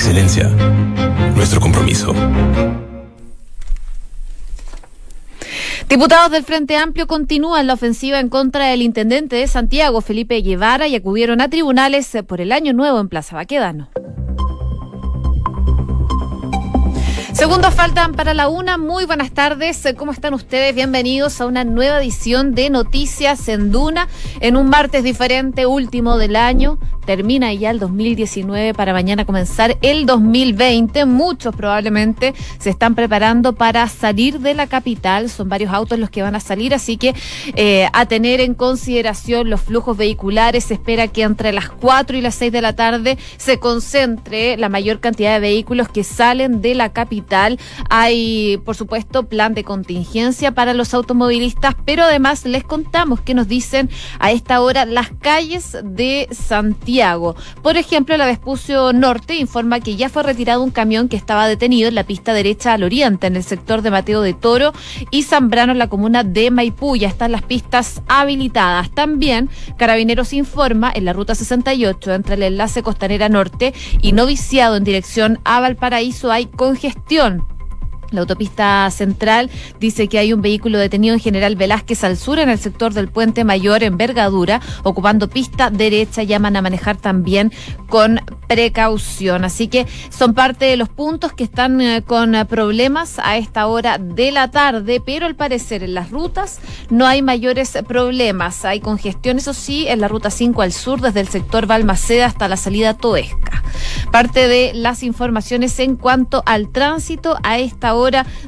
excelencia, 0.00 0.48
nuestro 1.34 1.60
compromiso. 1.60 2.14
Diputados 5.90 6.30
del 6.30 6.42
Frente 6.42 6.78
Amplio 6.78 7.06
continúan 7.06 7.66
la 7.66 7.74
ofensiva 7.74 8.18
en 8.18 8.30
contra 8.30 8.64
del 8.68 8.80
intendente 8.80 9.36
de 9.36 9.46
Santiago, 9.46 10.00
Felipe 10.00 10.40
Guevara, 10.40 10.88
y 10.88 10.96
acudieron 10.96 11.42
a 11.42 11.50
tribunales 11.50 12.16
por 12.26 12.40
el 12.40 12.50
año 12.52 12.72
nuevo 12.72 12.98
en 12.98 13.10
Plaza 13.10 13.36
Baquedano. 13.36 13.90
Segundos 17.40 17.72
faltan 17.72 18.12
para 18.12 18.34
la 18.34 18.48
una. 18.48 18.76
Muy 18.76 19.06
buenas 19.06 19.30
tardes. 19.30 19.82
¿Cómo 19.96 20.12
están 20.12 20.34
ustedes? 20.34 20.74
Bienvenidos 20.74 21.40
a 21.40 21.46
una 21.46 21.64
nueva 21.64 21.98
edición 21.98 22.54
de 22.54 22.68
Noticias 22.68 23.48
en 23.48 23.72
Duna 23.72 24.08
en 24.40 24.58
un 24.58 24.68
martes 24.68 25.02
diferente, 25.04 25.64
último 25.64 26.18
del 26.18 26.36
año. 26.36 26.78
Termina 27.06 27.52
ya 27.54 27.70
el 27.70 27.78
2019 27.80 28.74
para 28.74 28.92
mañana 28.92 29.24
comenzar 29.24 29.78
el 29.80 30.04
2020. 30.04 31.06
Muchos 31.06 31.56
probablemente 31.56 32.34
se 32.58 32.68
están 32.68 32.94
preparando 32.94 33.54
para 33.54 33.88
salir 33.88 34.40
de 34.40 34.52
la 34.52 34.66
capital. 34.66 35.30
Son 35.30 35.48
varios 35.48 35.72
autos 35.72 35.98
los 35.98 36.10
que 36.10 36.20
van 36.20 36.34
a 36.34 36.40
salir, 36.40 36.74
así 36.74 36.98
que 36.98 37.14
eh, 37.56 37.88
a 37.94 38.04
tener 38.04 38.42
en 38.42 38.52
consideración 38.52 39.48
los 39.48 39.62
flujos 39.62 39.96
vehiculares. 39.96 40.64
Se 40.64 40.74
espera 40.74 41.08
que 41.08 41.22
entre 41.22 41.52
las 41.52 41.70
4 41.70 42.18
y 42.18 42.20
las 42.20 42.34
6 42.34 42.52
de 42.52 42.60
la 42.60 42.74
tarde 42.74 43.16
se 43.38 43.58
concentre 43.58 44.58
la 44.58 44.68
mayor 44.68 45.00
cantidad 45.00 45.32
de 45.32 45.40
vehículos 45.40 45.88
que 45.88 46.04
salen 46.04 46.60
de 46.60 46.74
la 46.74 46.90
capital 46.90 47.29
hay, 47.88 48.60
por 48.64 48.76
supuesto, 48.76 49.28
plan 49.28 49.54
de 49.54 49.64
contingencia 49.64 50.52
para 50.52 50.74
los 50.74 50.94
automovilistas, 50.94 51.74
pero 51.84 52.04
además 52.04 52.44
les 52.44 52.64
contamos 52.64 53.20
que 53.20 53.34
nos 53.34 53.48
dicen 53.48 53.88
a 54.18 54.32
esta 54.32 54.60
hora 54.60 54.84
las 54.84 55.10
calles 55.20 55.76
de 55.82 56.28
Santiago. 56.30 57.36
Por 57.62 57.76
ejemplo, 57.76 58.16
la 58.16 58.26
Vespucio 58.26 58.92
Norte 58.92 59.36
informa 59.36 59.80
que 59.80 59.96
ya 59.96 60.08
fue 60.08 60.22
retirado 60.22 60.62
un 60.62 60.70
camión 60.70 61.08
que 61.08 61.16
estaba 61.16 61.46
detenido 61.46 61.88
en 61.88 61.94
la 61.94 62.04
pista 62.04 62.32
derecha 62.32 62.72
al 62.72 62.82
oriente, 62.82 63.26
en 63.26 63.36
el 63.36 63.44
sector 63.44 63.82
de 63.82 63.90
Mateo 63.90 64.22
de 64.22 64.34
Toro 64.34 64.72
y 65.10 65.22
Zambrano, 65.22 65.72
en 65.72 65.78
la 65.78 65.88
comuna 65.88 66.24
de 66.24 66.50
Maipú. 66.50 66.96
Ya 66.96 67.08
están 67.08 67.32
las 67.32 67.42
pistas 67.42 68.02
habilitadas. 68.08 68.90
También 68.90 69.48
Carabineros 69.76 70.32
informa 70.32 70.92
en 70.94 71.04
la 71.04 71.12
ruta 71.12 71.34
68 71.34 72.14
entre 72.14 72.34
el 72.34 72.42
enlace 72.42 72.82
Costanera 72.82 73.28
Norte 73.28 73.72
y 74.02 74.12
Noviciado 74.12 74.76
en 74.76 74.84
dirección 74.84 75.38
a 75.44 75.60
Valparaíso 75.60 76.30
hay 76.30 76.46
congestión 76.46 77.19
información 77.20 77.59
la 78.10 78.22
autopista 78.22 78.90
central 78.90 79.50
dice 79.78 80.08
que 80.08 80.18
hay 80.18 80.32
un 80.32 80.42
vehículo 80.42 80.78
detenido 80.78 81.14
en 81.14 81.20
General 81.20 81.54
Velázquez 81.56 82.04
al 82.04 82.16
sur 82.16 82.38
en 82.38 82.48
el 82.48 82.58
sector 82.58 82.92
del 82.92 83.08
puente 83.08 83.44
mayor 83.44 83.82
envergadura, 83.82 84.60
ocupando 84.82 85.28
pista 85.28 85.70
derecha. 85.70 86.22
Llaman 86.22 86.56
a 86.56 86.62
manejar 86.62 86.96
también 86.96 87.52
con 87.88 88.20
precaución. 88.48 89.44
Así 89.44 89.68
que 89.68 89.86
son 90.08 90.34
parte 90.34 90.64
de 90.64 90.76
los 90.76 90.88
puntos 90.88 91.32
que 91.32 91.44
están 91.44 91.80
eh, 91.80 92.02
con 92.02 92.34
problemas 92.48 93.20
a 93.22 93.36
esta 93.36 93.66
hora 93.68 93.98
de 93.98 94.32
la 94.32 94.50
tarde, 94.50 95.00
pero 95.04 95.26
al 95.26 95.36
parecer 95.36 95.84
en 95.84 95.94
las 95.94 96.10
rutas 96.10 96.58
no 96.90 97.06
hay 97.06 97.22
mayores 97.22 97.78
problemas. 97.86 98.64
Hay 98.64 98.80
congestión, 98.80 99.38
eso 99.38 99.54
sí, 99.54 99.86
en 99.86 100.00
la 100.00 100.08
ruta 100.08 100.30
5 100.30 100.62
al 100.62 100.72
sur, 100.72 101.00
desde 101.00 101.20
el 101.20 101.28
sector 101.28 101.66
Balmaceda 101.66 102.26
hasta 102.26 102.48
la 102.48 102.56
salida 102.56 102.94
Toesca. 102.94 103.62
Parte 104.10 104.48
de 104.48 104.72
las 104.74 105.04
informaciones 105.04 105.78
en 105.78 105.96
cuanto 105.96 106.42
al 106.44 106.70
tránsito 106.70 107.36
a 107.44 107.58
esta 107.58 107.94
hora 107.94 107.99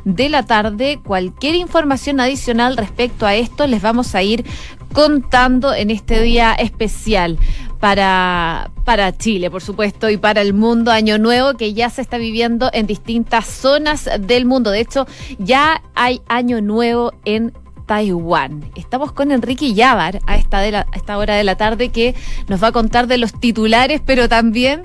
de 0.04 0.28
la 0.28 0.44
tarde. 0.44 1.00
Cualquier 1.04 1.54
información 1.54 2.20
adicional 2.20 2.76
respecto 2.76 3.26
a 3.26 3.34
esto 3.34 3.66
les 3.66 3.82
vamos 3.82 4.14
a 4.14 4.22
ir 4.22 4.44
contando 4.92 5.74
en 5.74 5.90
este 5.90 6.20
día 6.20 6.52
especial 6.52 7.38
para, 7.80 8.70
para 8.84 9.16
Chile, 9.16 9.50
por 9.50 9.62
supuesto, 9.62 10.08
y 10.08 10.16
para 10.16 10.40
el 10.40 10.54
mundo 10.54 10.92
Año 10.92 11.18
Nuevo 11.18 11.54
que 11.54 11.74
ya 11.74 11.90
se 11.90 12.02
está 12.02 12.18
viviendo 12.18 12.70
en 12.72 12.86
distintas 12.86 13.46
zonas 13.46 14.08
del 14.20 14.44
mundo. 14.44 14.70
De 14.70 14.80
hecho, 14.80 15.06
ya 15.38 15.82
hay 15.94 16.20
Año 16.28 16.60
Nuevo 16.60 17.12
en 17.24 17.52
Taiwán. 17.86 18.70
Estamos 18.76 19.12
con 19.12 19.32
Enrique 19.32 19.74
Yavar 19.74 20.20
a 20.26 20.36
esta, 20.36 20.60
de 20.60 20.76
a 20.76 20.86
esta 20.94 21.18
hora 21.18 21.34
de 21.34 21.44
la 21.44 21.56
tarde 21.56 21.88
que 21.88 22.14
nos 22.48 22.62
va 22.62 22.68
a 22.68 22.72
contar 22.72 23.06
de 23.06 23.18
los 23.18 23.32
titulares, 23.32 24.00
pero 24.04 24.28
también 24.28 24.84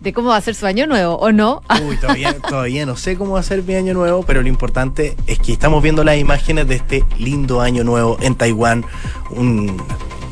de 0.00 0.12
cómo 0.12 0.30
va 0.30 0.36
a 0.36 0.40
ser 0.40 0.54
su 0.54 0.66
año 0.66 0.86
nuevo, 0.86 1.16
¿o 1.16 1.32
no? 1.32 1.62
Uy, 1.86 1.96
todavía, 1.96 2.36
todavía 2.48 2.86
no 2.86 2.96
sé 2.96 3.16
cómo 3.16 3.32
va 3.32 3.40
a 3.40 3.42
ser 3.42 3.62
mi 3.62 3.74
año 3.74 3.94
nuevo, 3.94 4.22
pero 4.22 4.42
lo 4.42 4.48
importante 4.48 5.16
es 5.26 5.38
que 5.38 5.52
estamos 5.52 5.82
viendo 5.82 6.04
las 6.04 6.16
imágenes 6.16 6.68
de 6.68 6.76
este 6.76 7.04
lindo 7.18 7.60
año 7.60 7.84
nuevo 7.84 8.16
en 8.20 8.34
Taiwán, 8.34 8.84
un 9.30 9.76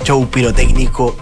show 0.04 0.24
pirotécnico 0.28 1.16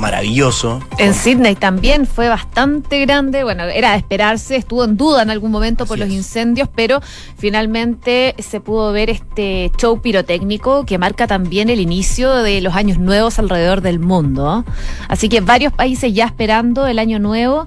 maravilloso. 0.00 0.80
En 0.98 1.14
Sydney 1.14 1.54
también 1.54 2.06
fue 2.06 2.28
bastante 2.28 3.00
grande, 3.00 3.44
bueno, 3.44 3.64
era 3.64 3.92
de 3.92 3.98
esperarse, 3.98 4.56
estuvo 4.56 4.84
en 4.84 4.96
duda 4.96 5.22
en 5.22 5.30
algún 5.30 5.50
momento 5.50 5.86
por 5.86 5.98
los 5.98 6.08
incendios, 6.08 6.68
pero 6.74 7.00
finalmente 7.36 8.34
se 8.38 8.60
pudo 8.60 8.92
ver 8.92 9.10
este 9.10 9.70
show 9.78 10.00
pirotécnico 10.00 10.84
que 10.84 10.98
marca 10.98 11.26
también 11.26 11.70
el 11.70 11.80
inicio 11.80 12.34
de 12.34 12.60
los 12.60 12.74
años 12.74 12.98
nuevos 12.98 13.38
alrededor 13.38 13.82
del 13.82 14.00
mundo. 14.00 14.64
Así 15.08 15.28
que 15.28 15.40
varios 15.40 15.72
países 15.72 16.12
ya 16.12 16.24
esperando 16.24 16.86
el 16.86 16.98
año 16.98 17.18
nuevo. 17.18 17.66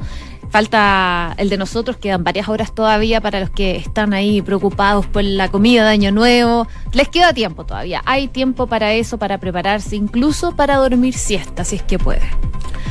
Falta 0.53 1.33
el 1.37 1.49
de 1.49 1.57
nosotros, 1.57 1.97
quedan 1.97 2.23
varias 2.23 2.47
horas 2.47 2.75
todavía 2.75 3.19
para 3.21 3.39
los 3.39 3.49
que 3.49 3.75
están 3.75 4.13
ahí 4.13 4.39
preocupados 4.43 5.07
por 5.07 5.23
la 5.23 5.49
comida 5.49 5.83
de 5.83 5.89
Año 5.89 6.11
Nuevo. 6.11 6.67
Les 6.91 7.09
queda 7.09 7.33
tiempo 7.33 7.65
todavía. 7.65 8.03
Hay 8.05 8.27
tiempo 8.27 8.67
para 8.67 8.93
eso, 8.93 9.17
para 9.17 9.39
prepararse, 9.39 9.95
incluso 9.95 10.55
para 10.55 10.75
dormir 10.75 11.15
siesta, 11.15 11.63
si 11.63 11.77
es 11.77 11.81
que 11.81 11.97
puede. 11.97 12.21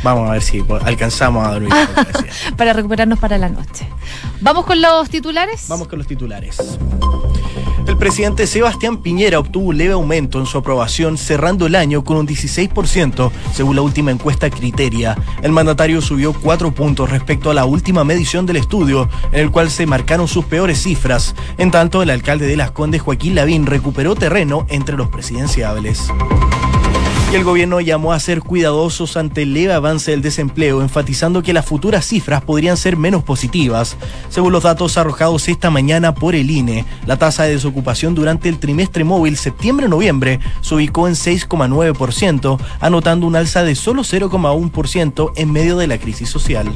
Vamos 0.02 0.28
a 0.28 0.32
ver 0.32 0.42
si 0.42 0.60
alcanzamos 0.84 1.46
a 1.46 1.52
dormir. 1.52 1.72
para 2.56 2.72
recuperarnos 2.72 3.20
para 3.20 3.38
la 3.38 3.48
noche. 3.48 3.86
¿Vamos 4.40 4.66
con 4.66 4.82
los 4.82 5.08
titulares? 5.08 5.66
Vamos 5.68 5.86
con 5.86 6.00
los 6.00 6.08
titulares. 6.08 6.58
El 7.86 7.96
presidente 7.96 8.46
Sebastián 8.46 8.98
Piñera 8.98 9.38
obtuvo 9.38 9.70
un 9.70 9.78
leve 9.78 9.92
aumento 9.92 10.38
en 10.38 10.46
su 10.46 10.58
aprobación, 10.58 11.18
cerrando 11.18 11.66
el 11.66 11.74
año 11.74 12.04
con 12.04 12.16
un 12.16 12.26
16%, 12.26 13.30
según 13.52 13.76
la 13.76 13.82
última 13.82 14.10
encuesta 14.10 14.50
Criteria. 14.50 15.16
El 15.42 15.52
mandatario 15.52 16.00
subió 16.00 16.32
cuatro 16.32 16.72
puntos 16.72 17.10
respecto 17.10 17.50
a 17.50 17.54
la 17.54 17.64
última 17.64 18.04
medición 18.04 18.46
del 18.46 18.56
estudio, 18.56 19.08
en 19.32 19.40
el 19.40 19.50
cual 19.50 19.70
se 19.70 19.86
marcaron 19.86 20.28
sus 20.28 20.44
peores 20.44 20.82
cifras. 20.82 21.34
En 21.58 21.70
tanto, 21.70 22.02
el 22.02 22.10
alcalde 22.10 22.46
de 22.46 22.56
Las 22.56 22.70
Condes, 22.70 23.02
Joaquín 23.02 23.34
Lavín, 23.34 23.66
recuperó 23.66 24.14
terreno 24.14 24.66
entre 24.68 24.96
los 24.96 25.08
presidenciables 25.08 26.10
y 27.32 27.34
el 27.34 27.44
gobierno 27.44 27.80
llamó 27.80 28.12
a 28.12 28.20
ser 28.20 28.40
cuidadosos 28.40 29.16
ante 29.16 29.42
el 29.42 29.54
leve 29.54 29.72
avance 29.72 30.10
del 30.10 30.20
desempleo, 30.20 30.82
enfatizando 30.82 31.42
que 31.42 31.54
las 31.54 31.64
futuras 31.64 32.06
cifras 32.06 32.42
podrían 32.42 32.76
ser 32.76 32.98
menos 32.98 33.22
positivas. 33.22 33.96
Según 34.28 34.52
los 34.52 34.64
datos 34.64 34.98
arrojados 34.98 35.48
esta 35.48 35.70
mañana 35.70 36.14
por 36.14 36.34
el 36.34 36.50
INE, 36.50 36.84
la 37.06 37.16
tasa 37.16 37.44
de 37.44 37.52
desocupación 37.52 38.14
durante 38.14 38.50
el 38.50 38.58
trimestre 38.58 39.04
móvil 39.04 39.38
septiembre-noviembre 39.38 40.40
se 40.60 40.74
ubicó 40.74 41.08
en 41.08 41.14
6,9%, 41.14 42.58
anotando 42.80 43.26
un 43.26 43.36
alza 43.36 43.62
de 43.62 43.76
solo 43.76 44.02
0,1% 44.02 45.32
en 45.34 45.52
medio 45.52 45.78
de 45.78 45.86
la 45.86 45.96
crisis 45.96 46.28
social 46.28 46.70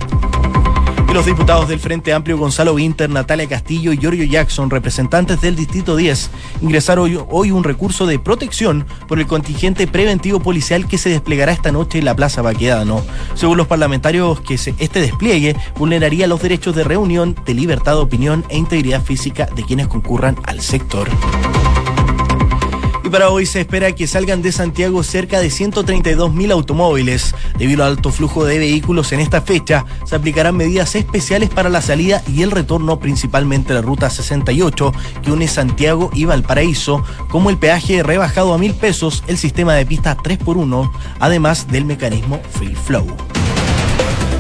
los 1.12 1.27
diputados 1.27 1.69
del 1.69 1.78
Frente 1.78 2.12
Amplio 2.12 2.39
Gonzalo 2.39 2.75
Winter, 2.75 3.09
Natalia 3.09 3.49
Castillo 3.49 3.93
y 3.93 3.99
Giorgio 3.99 4.25
Jackson, 4.25 4.71
representantes 4.71 5.41
del 5.41 5.56
Distrito 5.56 5.97
10, 5.97 6.31
ingresaron 6.62 7.27
hoy, 7.28 7.50
un 7.50 7.65
recurso 7.65 8.06
de 8.06 8.19
protección 8.19 8.87
por 9.09 9.19
el 9.19 9.27
contingente 9.27 9.87
preventivo 9.87 10.41
policial 10.41 10.87
que 10.87 10.99
se 10.99 11.11
desplegará 11.11 11.53
esta 11.53 11.72
noche 11.72 11.99
en 11.99 12.05
la 12.05 12.16
Plaza 12.16 12.43
Baquedano. 12.43 13.03
Según 13.34 13.56
los 13.56 13.66
parlamentarios, 13.66 14.41
que 14.41 14.55
este 14.55 15.00
despliegue 15.00 15.56
vulneraría 15.77 16.27
los 16.27 16.43
derechos 16.43 16.75
de 16.75 16.84
reunión, 16.84 17.37
de 17.45 17.55
libertad 17.55 17.93
de 17.93 18.00
opinión 18.00 18.45
e 18.49 18.56
integridad 18.56 19.03
física 19.03 19.49
de 19.55 19.65
quienes 19.65 19.89
concurran 19.89 20.37
al 20.45 20.61
sector. 20.61 21.09
Y 23.06 23.09
para 23.09 23.31
hoy 23.31 23.47
se 23.47 23.61
espera 23.61 23.93
que 23.93 24.09
salgan 24.09 24.43
de 24.43 24.50
Santiago 24.50 25.05
cerca 25.05 25.39
de 25.39 25.49
132 25.49 26.34
mil 26.34 26.50
automóviles. 26.50 27.37
Debido 27.56 27.84
al 27.84 27.91
alto 27.91 28.11
flujo 28.11 28.44
de 28.44 28.59
vehículos 28.59 29.12
en 29.12 29.21
esta 29.21 29.43
fecha, 29.43 29.84
se 30.05 30.17
aplicarán 30.17 30.56
medidas 30.56 30.97
especiales 30.97 31.49
para 31.49 31.69
la 31.69 31.81
salida 31.81 32.21
y 32.27 32.43
el 32.43 32.50
retorno, 32.50 32.98
principalmente 32.98 33.75
la 33.75 33.80
ruta 33.80 34.10
68, 34.10 34.92
que 35.22 35.30
une 35.30 35.47
Santiago 35.47 36.10
y 36.15 36.25
Valparaíso, 36.25 37.04
como 37.28 37.48
el 37.48 37.59
peaje 37.59 38.03
rebajado 38.03 38.53
a 38.53 38.59
mil 38.59 38.75
pesos, 38.75 39.22
el 39.28 39.39
sistema 39.39 39.75
de 39.75 39.86
pista 39.86 40.16
3x1, 40.16 40.91
además 41.21 41.69
del 41.69 41.84
mecanismo 41.84 42.41
Free 42.59 42.75
Flow. 42.75 43.07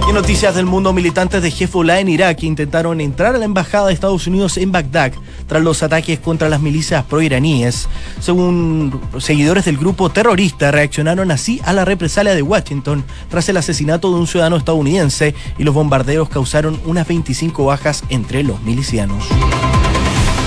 Y 0.08 0.12
noticias 0.12 0.54
del 0.54 0.66
mundo, 0.66 0.92
militantes 0.92 1.42
de 1.42 1.48
Hezbollah 1.48 1.98
en 1.98 2.08
Irak 2.08 2.44
intentaron 2.44 3.00
entrar 3.00 3.34
a 3.34 3.38
la 3.38 3.44
embajada 3.44 3.88
de 3.88 3.92
Estados 3.92 4.26
Unidos 4.28 4.56
en 4.56 4.70
Bagdad 4.70 5.12
tras 5.46 5.62
los 5.62 5.82
ataques 5.82 6.18
contra 6.18 6.48
las 6.48 6.60
milicias 6.60 7.04
proiraníes. 7.04 7.88
Según 8.20 9.00
seguidores 9.18 9.64
del 9.64 9.76
grupo 9.76 10.10
terrorista, 10.10 10.70
reaccionaron 10.70 11.30
así 11.30 11.60
a 11.64 11.72
la 11.72 11.84
represalia 11.84 12.34
de 12.34 12.42
Washington 12.42 13.04
tras 13.30 13.48
el 13.48 13.56
asesinato 13.56 14.12
de 14.12 14.20
un 14.20 14.26
ciudadano 14.26 14.56
estadounidense 14.56 15.34
y 15.58 15.64
los 15.64 15.74
bombardeos 15.74 16.28
causaron 16.28 16.80
unas 16.84 17.06
25 17.06 17.64
bajas 17.64 18.02
entre 18.08 18.42
los 18.42 18.60
milicianos. 18.62 19.24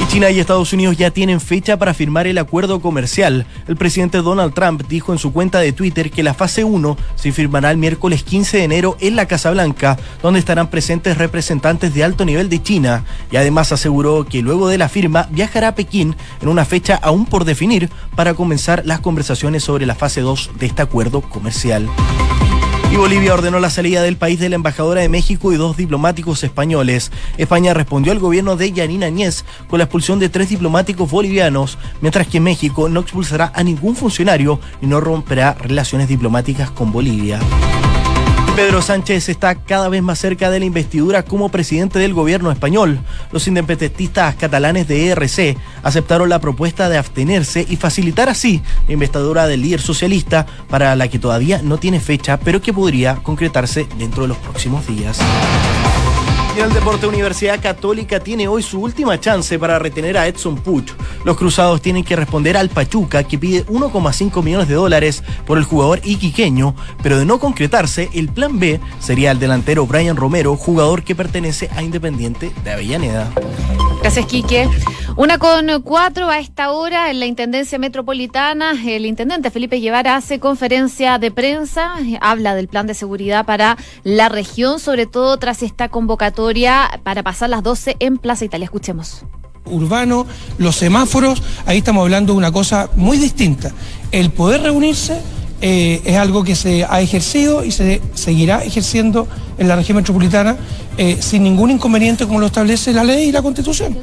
China 0.08 0.32
y 0.32 0.40
Estados 0.40 0.74
Unidos 0.74 0.98
ya 0.98 1.12
tienen 1.12 1.40
fecha 1.40 1.78
para 1.78 1.94
firmar 1.94 2.26
el 2.26 2.38
acuerdo 2.38 2.80
comercial. 2.82 3.46
El 3.68 3.76
presidente 3.76 4.20
Donald 4.20 4.54
Trump 4.54 4.84
dijo 4.88 5.12
en 5.12 5.20
su 5.20 5.32
cuenta 5.32 5.60
de 5.60 5.72
Twitter 5.72 6.10
que 6.10 6.24
la 6.24 6.34
fase 6.34 6.64
1 6.64 6.98
se 7.16 7.32
firmará 7.32 7.72
el 7.72 7.78
miércoles 7.78 8.24
15 8.24 8.58
de 8.58 8.64
enero 8.64 8.98
en 9.00 9.16
la 9.16 9.28
Casa 9.28 9.52
Blanca, 9.52 9.98
donde 10.24 10.40
estarán 10.40 10.70
presentes 10.70 11.18
representantes 11.18 11.94
de 11.94 12.04
alto 12.04 12.26
nivel 12.26 12.50
de 12.50 12.62
China, 12.62 13.04
y 13.32 13.38
además 13.38 13.72
aseguró 13.72 14.26
que 14.26 14.42
luego 14.42 14.68
de 14.68 14.78
la 14.78 14.90
firma 14.90 15.28
viajará 15.32 15.70
a 15.70 15.76
Pekín 15.76 16.16
en 16.42 16.48
una 16.48 16.66
fecha 16.66 16.96
aún 16.96 17.26
por 17.26 17.46
definir 17.46 17.90
para 18.16 18.34
comenzar 18.34 18.84
las 18.86 19.02
conversaciones 19.02 19.64
sobre 19.64 19.86
la 19.86 19.96
fase 19.96 20.22
2 20.22 20.52
de 20.60 20.66
este 20.66 20.82
acuerdo 20.82 21.22
comercial. 21.22 21.88
Y 22.92 22.96
Bolivia 22.96 23.36
ordenó 23.36 23.60
la 23.60 23.70
salida 23.70 24.02
del 24.02 24.18
país 24.18 24.40
de 24.40 24.50
la 24.50 24.56
embajadora 24.56 25.02
de 25.02 25.10
México 25.10 25.54
y 25.54 25.58
dos 25.58 25.78
diplomáticos 25.78 26.44
españoles. 26.44 27.12
España 27.38 27.76
respondió 27.76 28.12
al 28.12 28.20
gobierno 28.20 28.56
de 28.56 28.72
Yanina 28.72 29.06
Añez 29.06 29.46
con 29.68 29.78
la 29.78 29.86
expulsión 29.86 30.18
de 30.18 30.30
tres 30.30 30.50
diplomáticos 30.50 31.12
bolivianos, 31.12 31.78
mientras 32.02 32.26
que 32.28 32.40
México 32.40 32.90
no 32.90 33.02
expulsará 33.02 33.52
a 33.54 33.64
ningún 33.64 33.96
funcionario 33.96 34.60
y 34.82 34.88
no 34.88 35.00
romperá 35.02 35.54
relaciones 35.54 36.08
diplomáticas 36.08 36.72
con 36.72 36.92
Bolivia. 36.92 37.40
Pedro 38.60 38.82
Sánchez 38.82 39.30
está 39.30 39.56
cada 39.56 39.88
vez 39.88 40.04
más 40.04 40.20
cerca 40.20 40.50
de 40.50 40.60
la 40.60 40.66
investidura 40.66 41.24
como 41.24 41.48
presidente 41.48 41.98
del 41.98 42.14
gobierno 42.14 42.52
español. 42.52 43.00
Los 43.32 43.48
independentistas 43.48 44.36
catalanes 44.36 44.86
de 44.86 45.08
ERC 45.08 45.58
aceptaron 45.82 46.28
la 46.28 46.42
propuesta 46.42 46.90
de 46.90 46.98
abstenerse 46.98 47.66
y 47.70 47.78
facilitar 47.78 48.28
así 48.28 48.62
la 48.86 48.94
investidura 48.96 49.48
del 49.48 49.62
líder 49.62 49.80
socialista 49.80 50.46
para 50.68 50.94
la 50.98 51.08
que 51.08 51.20
todavía 51.20 51.62
no 51.64 51.78
tiene 51.78 52.02
fecha, 52.02 52.38
pero 52.38 52.62
que 52.62 52.74
podría 52.74 53.16
concretarse 53.24 53.88
dentro 53.98 54.24
de 54.24 54.28
los 54.28 54.38
próximos 54.38 54.86
días. 54.86 55.20
El 56.60 56.74
deporte 56.74 57.08
Universidad 57.08 57.62
Católica 57.62 58.20
tiene 58.20 58.50
hoy 58.50 58.62
su 58.62 58.82
última 58.82 59.18
chance 59.18 59.58
para 59.58 59.80
retener 59.80 60.18
a 60.18 60.28
Edson 60.28 60.58
Puch. 60.58 60.92
Los 61.24 61.38
cruzados 61.38 61.82
tienen 61.82 62.04
que 62.04 62.18
responder 62.18 62.58
al 62.58 62.68
Pachuca 62.68 63.24
que 63.24 63.40
pide 63.40 63.66
1,5 63.68 64.44
millones 64.44 64.68
de 64.68 64.76
dólares 64.76 65.24
por 65.48 65.58
el 65.58 65.64
jugador 65.64 66.02
iquiqueño, 66.04 66.76
pero 67.02 67.18
de 67.18 67.26
no 67.26 67.40
concretarse, 67.40 68.10
el 68.14 68.28
plan 68.28 68.60
B 68.60 68.82
sería 69.00 69.32
el 69.32 69.40
delantero 69.40 69.88
Brian 69.88 70.18
Romero, 70.18 70.58
jugador 70.58 71.04
que 71.04 71.16
pertenece 71.16 71.70
a 71.78 71.82
Independiente 71.82 72.52
de 72.62 72.72
Avellaneda. 72.72 73.32
Gracias, 74.02 74.26
Quique. 74.28 74.70
Una 75.18 75.38
con 75.38 75.82
cuatro 75.84 76.30
a 76.30 76.40
esta 76.40 76.72
hora 76.72 77.12
en 77.12 77.20
la 77.20 77.26
Intendencia 77.26 77.78
Metropolitana. 77.78 78.72
El 78.86 79.06
intendente 79.06 79.52
Felipe 79.52 79.82
Guevara 79.82 80.16
hace 80.16 80.40
conferencia 80.40 81.18
de 81.20 81.30
prensa, 81.32 81.96
habla 82.22 82.56
del 82.56 82.70
plan 82.70 82.88
de 82.88 82.94
seguridad 82.94 83.46
para 83.46 83.78
la 84.04 84.30
región, 84.30 84.80
sobre 84.80 85.06
todo 85.06 85.36
tras 85.38 85.62
esta 85.62 85.90
convocatoria 85.90 87.02
para 87.04 87.24
pasar 87.24 87.50
las 87.50 87.64
12 87.64 87.98
en 88.00 88.18
Plaza 88.18 88.46
Italia. 88.46 88.66
Escuchemos 88.66 89.26
urbano, 89.66 90.26
los 90.58 90.78
semáforos, 90.78 91.44
ahí 91.68 91.80
estamos 91.80 92.02
hablando 92.02 92.34
de 92.34 92.38
una 92.38 92.52
cosa 92.52 92.90
muy 92.96 93.18
distinta. 93.18 93.72
El 94.12 94.32
poder 94.32 94.64
reunirse 94.64 95.22
eh, 95.62 96.02
es 96.06 96.18
algo 96.18 96.44
que 96.44 96.56
se 96.56 96.86
ha 96.86 97.02
ejercido 97.02 97.66
y 97.66 97.72
se 97.72 98.02
seguirá 98.14 98.64
ejerciendo 98.64 99.28
en 99.58 99.68
la 99.68 99.76
región 99.76 99.98
metropolitana 99.98 100.58
eh, 100.98 101.18
sin 101.22 101.44
ningún 101.44 101.72
inconveniente 101.72 102.26
como 102.26 102.40
lo 102.40 102.48
establece 102.48 102.92
la 102.92 103.04
ley 103.04 103.30
y 103.30 103.32
la 103.32 103.42
constitución. 103.42 103.98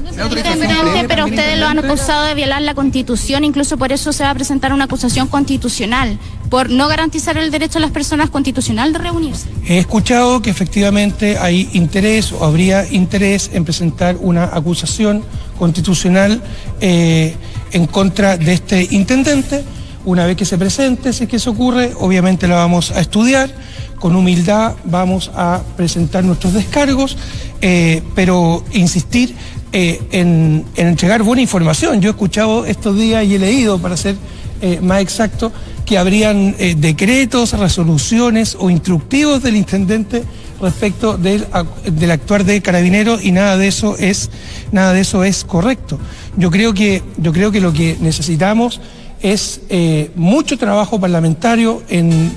Pero 1.08 1.26
ustedes 1.26 1.58
lo 1.58 1.66
han 1.66 1.78
acusado 1.78 2.24
de 2.24 2.34
violar 2.34 2.62
la 2.62 2.74
constitución, 2.74 3.44
incluso 3.44 3.76
por 3.76 3.92
eso 3.92 4.12
se 4.12 4.22
va 4.22 4.30
a 4.30 4.34
presentar 4.34 4.72
una 4.72 4.84
acusación 4.84 5.28
constitucional, 5.28 6.18
por 6.48 6.70
no 6.70 6.88
garantizar 6.88 7.36
el 7.36 7.50
derecho 7.50 7.78
a 7.78 7.82
las 7.82 7.90
personas 7.90 8.30
constitucional 8.30 8.92
de 8.92 8.98
reunirse. 8.98 9.48
He 9.66 9.78
escuchado 9.78 10.40
que 10.40 10.50
efectivamente 10.50 11.36
hay 11.38 11.68
interés 11.72 12.32
o 12.32 12.44
habría 12.44 12.90
interés 12.90 13.50
en 13.52 13.64
presentar 13.64 14.16
una 14.18 14.44
acusación 14.44 15.22
constitucional 15.58 16.42
eh, 16.80 17.34
en 17.72 17.86
contra 17.86 18.36
de 18.38 18.54
este 18.54 18.88
intendente 18.90 19.64
una 20.06 20.24
vez 20.24 20.36
que 20.36 20.44
se 20.44 20.56
presente, 20.56 21.12
si 21.12 21.24
es 21.24 21.28
que 21.28 21.36
eso 21.36 21.50
ocurre, 21.50 21.92
obviamente 21.98 22.46
la 22.48 22.54
vamos 22.54 22.92
a 22.92 23.00
estudiar, 23.00 23.50
con 23.98 24.14
humildad 24.14 24.74
vamos 24.84 25.32
a 25.34 25.60
presentar 25.76 26.24
nuestros 26.24 26.54
descargos, 26.54 27.18
eh, 27.60 28.02
pero 28.14 28.64
insistir 28.72 29.34
eh, 29.72 30.00
en, 30.12 30.64
entregar 30.76 31.24
buena 31.24 31.42
información. 31.42 32.00
Yo 32.00 32.10
he 32.10 32.12
escuchado 32.12 32.66
estos 32.66 32.96
días 32.96 33.24
y 33.24 33.34
he 33.34 33.38
leído, 33.40 33.78
para 33.80 33.96
ser 33.96 34.14
eh, 34.62 34.78
más 34.80 35.02
exacto, 35.02 35.52
que 35.84 35.98
habrían 35.98 36.56
decretos, 36.78 37.52
resoluciones 37.52 38.56
o 38.58 38.70
instructivos 38.70 39.42
del 39.42 39.56
intendente 39.56 40.24
respecto 40.60 41.16
del, 41.16 41.46
del, 41.84 42.10
actuar 42.10 42.44
de 42.44 42.60
carabineros 42.60 43.24
y 43.24 43.30
nada 43.30 43.56
de 43.56 43.68
eso 43.68 43.96
es 43.96 44.30
nada 44.72 44.92
de 44.92 45.00
eso 45.02 45.22
es 45.22 45.44
correcto. 45.44 45.98
Yo 46.36 46.50
creo 46.50 46.74
que 46.74 47.04
yo 47.18 47.32
creo 47.32 47.52
que 47.52 47.60
lo 47.60 47.72
que 47.72 47.96
necesitamos 48.00 48.80
es 49.22 49.60
eh, 49.68 50.10
mucho 50.14 50.58
trabajo 50.58 51.00
parlamentario 51.00 51.82
en, 51.88 52.32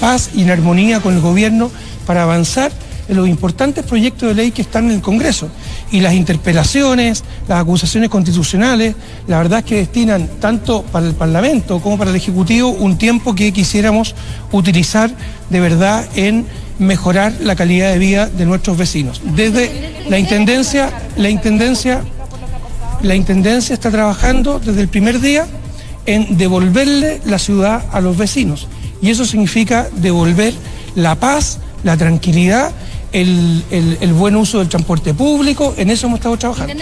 paz 0.00 0.30
y 0.34 0.42
en 0.42 0.50
armonía 0.50 1.00
con 1.00 1.14
el 1.14 1.20
gobierno 1.20 1.70
para 2.06 2.22
avanzar 2.22 2.72
en 3.08 3.16
los 3.16 3.28
importantes 3.28 3.84
proyectos 3.84 4.28
de 4.28 4.34
ley 4.34 4.50
que 4.50 4.62
están 4.62 4.86
en 4.86 4.92
el 4.92 5.00
Congreso. 5.00 5.48
Y 5.92 6.00
las 6.00 6.14
interpelaciones, 6.14 7.22
las 7.48 7.60
acusaciones 7.60 8.08
constitucionales, 8.08 8.94
la 9.28 9.38
verdad 9.38 9.60
es 9.60 9.64
que 9.66 9.76
destinan 9.76 10.28
tanto 10.40 10.82
para 10.82 11.06
el 11.06 11.14
Parlamento 11.14 11.80
como 11.80 11.98
para 11.98 12.10
el 12.10 12.16
Ejecutivo 12.16 12.70
un 12.70 12.96
tiempo 12.96 13.34
que 13.34 13.52
quisiéramos 13.52 14.14
utilizar 14.52 15.10
de 15.50 15.60
verdad 15.60 16.06
en 16.16 16.46
mejorar 16.78 17.34
la 17.40 17.54
calidad 17.54 17.92
de 17.92 17.98
vida 17.98 18.26
de 18.26 18.46
nuestros 18.46 18.76
vecinos. 18.76 19.20
Desde 19.36 19.92
la 20.08 20.18
Intendencia, 20.18 20.92
la 21.16 21.28
Intendencia, 21.30 22.02
la 23.02 23.14
Intendencia 23.14 23.74
está 23.74 23.90
trabajando 23.90 24.58
desde 24.58 24.80
el 24.80 24.88
primer 24.88 25.20
día 25.20 25.46
en 26.06 26.36
devolverle 26.36 27.20
la 27.24 27.38
ciudad 27.38 27.84
a 27.92 28.00
los 28.00 28.16
vecinos. 28.16 28.68
Y 29.00 29.10
eso 29.10 29.24
significa 29.24 29.88
devolver 29.96 30.54
la 30.94 31.14
paz, 31.16 31.58
la 31.82 31.96
tranquilidad 31.96 32.72
el, 33.14 34.12
buen 34.14 34.36
uso 34.36 34.58
del 34.58 34.68
transporte 34.68 35.14
público, 35.14 35.74
en 35.76 35.90
eso 35.90 36.06
hemos 36.06 36.18
estado 36.18 36.36
trabajando. 36.36 36.72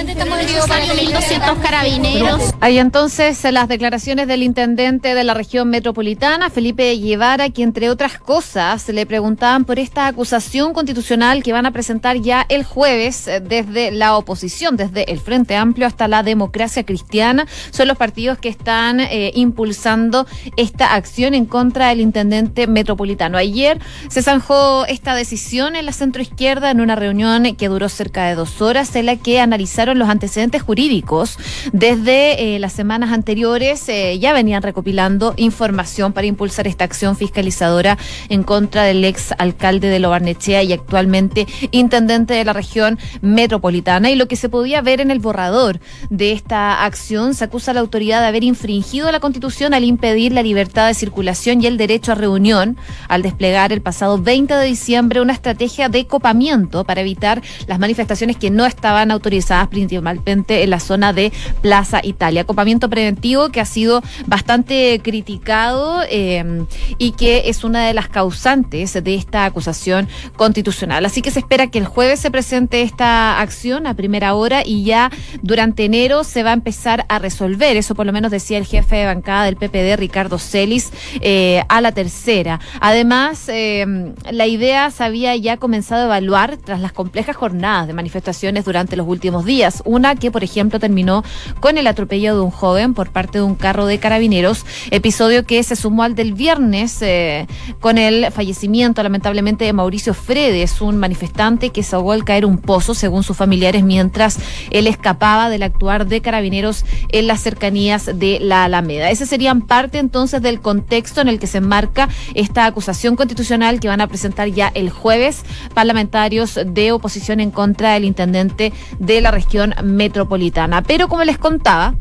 carabineros. 1.62 2.54
Hay 2.60 2.78
entonces 2.78 3.42
las 3.44 3.68
declaraciones 3.68 4.26
del 4.26 4.42
intendente 4.42 5.14
de 5.14 5.24
la 5.24 5.34
región 5.34 5.68
metropolitana, 5.68 6.48
Felipe 6.50 6.96
Guevara, 6.96 7.50
que 7.50 7.62
entre 7.62 7.90
otras 7.90 8.18
cosas 8.18 8.88
le 8.88 9.04
preguntaban 9.04 9.64
por 9.64 9.78
esta 9.78 10.06
acusación 10.06 10.72
constitucional 10.72 11.42
que 11.42 11.52
van 11.52 11.66
a 11.66 11.70
presentar 11.70 12.16
ya 12.16 12.46
el 12.48 12.64
jueves 12.64 13.28
eh, 13.28 13.40
desde 13.40 13.90
la 13.90 14.16
oposición, 14.16 14.76
desde 14.76 15.10
el 15.12 15.20
Frente 15.20 15.56
Amplio 15.56 15.86
hasta 15.86 16.08
la 16.08 16.22
democracia 16.22 16.84
cristiana. 16.84 17.46
Son 17.70 17.88
los 17.88 17.96
partidos 17.98 18.38
que 18.38 18.48
están 18.48 19.00
eh, 19.00 19.32
impulsando 19.34 20.26
esta 20.56 20.94
acción 20.94 21.34
en 21.34 21.44
contra 21.46 21.88
del 21.88 22.00
intendente 22.00 22.66
metropolitano. 22.66 23.36
Ayer 23.36 23.78
se 24.08 24.22
zanjó 24.22 24.86
esta 24.86 25.14
decisión 25.14 25.76
en 25.76 25.86
la 25.86 25.92
centro 25.92 26.21
izquierda 26.22 26.70
en 26.70 26.80
una 26.80 26.96
reunión 26.96 27.54
que 27.56 27.68
duró 27.68 27.88
cerca 27.88 28.26
de 28.26 28.34
dos 28.34 28.62
horas 28.62 28.94
en 28.96 29.06
la 29.06 29.16
que 29.16 29.40
analizaron 29.40 29.98
los 29.98 30.08
antecedentes 30.08 30.62
jurídicos. 30.62 31.38
Desde 31.72 32.54
eh, 32.54 32.58
las 32.58 32.72
semanas 32.72 33.12
anteriores 33.12 33.88
eh, 33.88 34.18
ya 34.18 34.32
venían 34.32 34.62
recopilando 34.62 35.34
información 35.36 36.12
para 36.12 36.26
impulsar 36.26 36.66
esta 36.66 36.84
acción 36.84 37.16
fiscalizadora 37.16 37.98
en 38.28 38.42
contra 38.42 38.84
del 38.84 39.04
ex 39.04 39.32
alcalde 39.38 39.88
de 39.88 39.98
Lobarnechea 39.98 40.62
y 40.62 40.72
actualmente 40.72 41.46
intendente 41.70 42.34
de 42.34 42.44
la 42.44 42.52
región 42.52 42.98
metropolitana. 43.20 44.10
Y 44.10 44.16
lo 44.16 44.28
que 44.28 44.36
se 44.36 44.48
podía 44.48 44.80
ver 44.80 45.00
en 45.00 45.10
el 45.10 45.18
borrador 45.18 45.80
de 46.10 46.32
esta 46.32 46.84
acción 46.84 47.34
se 47.34 47.44
acusa 47.44 47.70
a 47.70 47.74
la 47.74 47.80
autoridad 47.80 48.20
de 48.20 48.28
haber 48.28 48.44
infringido 48.44 49.10
la 49.12 49.20
constitución 49.20 49.74
al 49.74 49.84
impedir 49.84 50.32
la 50.32 50.42
libertad 50.42 50.88
de 50.88 50.94
circulación 50.94 51.62
y 51.62 51.66
el 51.66 51.76
derecho 51.76 52.12
a 52.12 52.14
reunión 52.14 52.76
al 53.08 53.22
desplegar 53.22 53.72
el 53.72 53.82
pasado 53.82 54.18
20 54.18 54.54
de 54.54 54.64
diciembre 54.64 55.20
una 55.20 55.32
estrategia 55.32 55.88
de 55.88 56.06
copamiento 56.12 56.84
para 56.84 57.00
evitar 57.00 57.40
las 57.66 57.78
manifestaciones 57.78 58.36
que 58.36 58.50
no 58.50 58.66
estaban 58.66 59.10
autorizadas 59.10 59.68
principalmente 59.68 60.62
en 60.62 60.68
la 60.68 60.78
zona 60.78 61.14
de 61.14 61.32
Plaza 61.62 62.00
Italia. 62.02 62.44
Copamiento 62.44 62.90
preventivo 62.90 63.48
que 63.48 63.62
ha 63.62 63.64
sido 63.64 64.02
bastante 64.26 65.00
criticado 65.02 66.02
eh, 66.10 66.66
y 66.98 67.12
que 67.12 67.44
es 67.46 67.64
una 67.64 67.86
de 67.86 67.94
las 67.94 68.10
causantes 68.10 68.92
de 68.92 69.14
esta 69.14 69.46
acusación 69.46 70.06
constitucional. 70.36 71.06
Así 71.06 71.22
que 71.22 71.30
se 71.30 71.38
espera 71.38 71.68
que 71.68 71.78
el 71.78 71.86
jueves 71.86 72.20
se 72.20 72.30
presente 72.30 72.82
esta 72.82 73.40
acción 73.40 73.86
a 73.86 73.94
primera 73.94 74.34
hora 74.34 74.62
y 74.66 74.84
ya 74.84 75.10
durante 75.40 75.86
enero 75.86 76.24
se 76.24 76.42
va 76.42 76.50
a 76.50 76.52
empezar 76.52 77.06
a 77.08 77.20
resolver. 77.20 77.78
Eso 77.78 77.94
por 77.94 78.04
lo 78.04 78.12
menos 78.12 78.30
decía 78.30 78.58
el 78.58 78.66
jefe 78.66 78.96
de 78.96 79.06
bancada 79.06 79.46
del 79.46 79.56
PPD, 79.56 79.96
Ricardo 79.96 80.38
Celis, 80.38 80.92
eh, 81.22 81.62
a 81.70 81.80
la 81.80 81.92
tercera. 81.92 82.60
Además, 82.80 83.48
eh, 83.48 84.12
la 84.30 84.46
idea 84.46 84.90
se 84.90 85.04
había 85.04 85.34
ya 85.36 85.56
comenzado 85.56 86.01
evaluar 86.04 86.56
tras 86.56 86.80
las 86.80 86.92
complejas 86.92 87.36
jornadas 87.36 87.86
de 87.86 87.92
manifestaciones 87.92 88.64
durante 88.64 88.96
los 88.96 89.06
últimos 89.06 89.44
días. 89.44 89.82
Una 89.84 90.14
que, 90.14 90.30
por 90.30 90.44
ejemplo, 90.44 90.78
terminó 90.78 91.24
con 91.60 91.78
el 91.78 91.86
atropello 91.86 92.34
de 92.34 92.40
un 92.40 92.50
joven 92.50 92.94
por 92.94 93.10
parte 93.10 93.38
de 93.38 93.44
un 93.44 93.54
carro 93.54 93.86
de 93.86 93.98
carabineros, 93.98 94.64
episodio 94.90 95.44
que 95.44 95.62
se 95.62 95.76
sumó 95.76 96.02
al 96.02 96.14
del 96.14 96.32
viernes 96.32 97.00
eh, 97.02 97.46
con 97.80 97.98
el 97.98 98.30
fallecimiento, 98.32 99.02
lamentablemente, 99.02 99.64
de 99.64 99.72
Mauricio 99.72 100.14
Fredes, 100.14 100.80
un 100.80 100.96
manifestante 100.96 101.70
que 101.70 101.82
se 101.82 101.96
ahogó 101.96 102.12
al 102.12 102.24
caer 102.24 102.44
un 102.46 102.58
pozo, 102.58 102.94
según 102.94 103.22
sus 103.22 103.36
familiares, 103.36 103.82
mientras 103.82 104.38
él 104.70 104.86
escapaba 104.86 105.48
del 105.48 105.62
actuar 105.62 106.06
de 106.06 106.20
carabineros 106.20 106.84
en 107.08 107.26
las 107.26 107.40
cercanías 107.40 108.10
de 108.18 108.38
la 108.40 108.64
Alameda. 108.64 109.10
Ese 109.10 109.26
serían 109.26 109.62
parte 109.62 109.98
entonces 109.98 110.42
del 110.42 110.60
contexto 110.60 111.20
en 111.20 111.28
el 111.28 111.38
que 111.38 111.46
se 111.46 111.58
enmarca 111.58 112.08
esta 112.34 112.66
acusación 112.66 113.16
constitucional 113.16 113.80
que 113.80 113.88
van 113.88 114.00
a 114.00 114.06
presentar 114.06 114.48
ya 114.48 114.70
el 114.74 114.90
jueves 114.90 115.42
parlamentarios 115.82 116.60
de 116.64 116.92
oposición 116.92 117.40
en 117.40 117.50
contra 117.50 117.94
del 117.94 118.04
intendente 118.04 118.72
de 119.00 119.20
la 119.20 119.32
región 119.32 119.74
metropolitana. 119.82 120.80
Pero 120.82 121.08
como 121.08 121.24
les 121.24 121.38
contaba, 121.38 121.96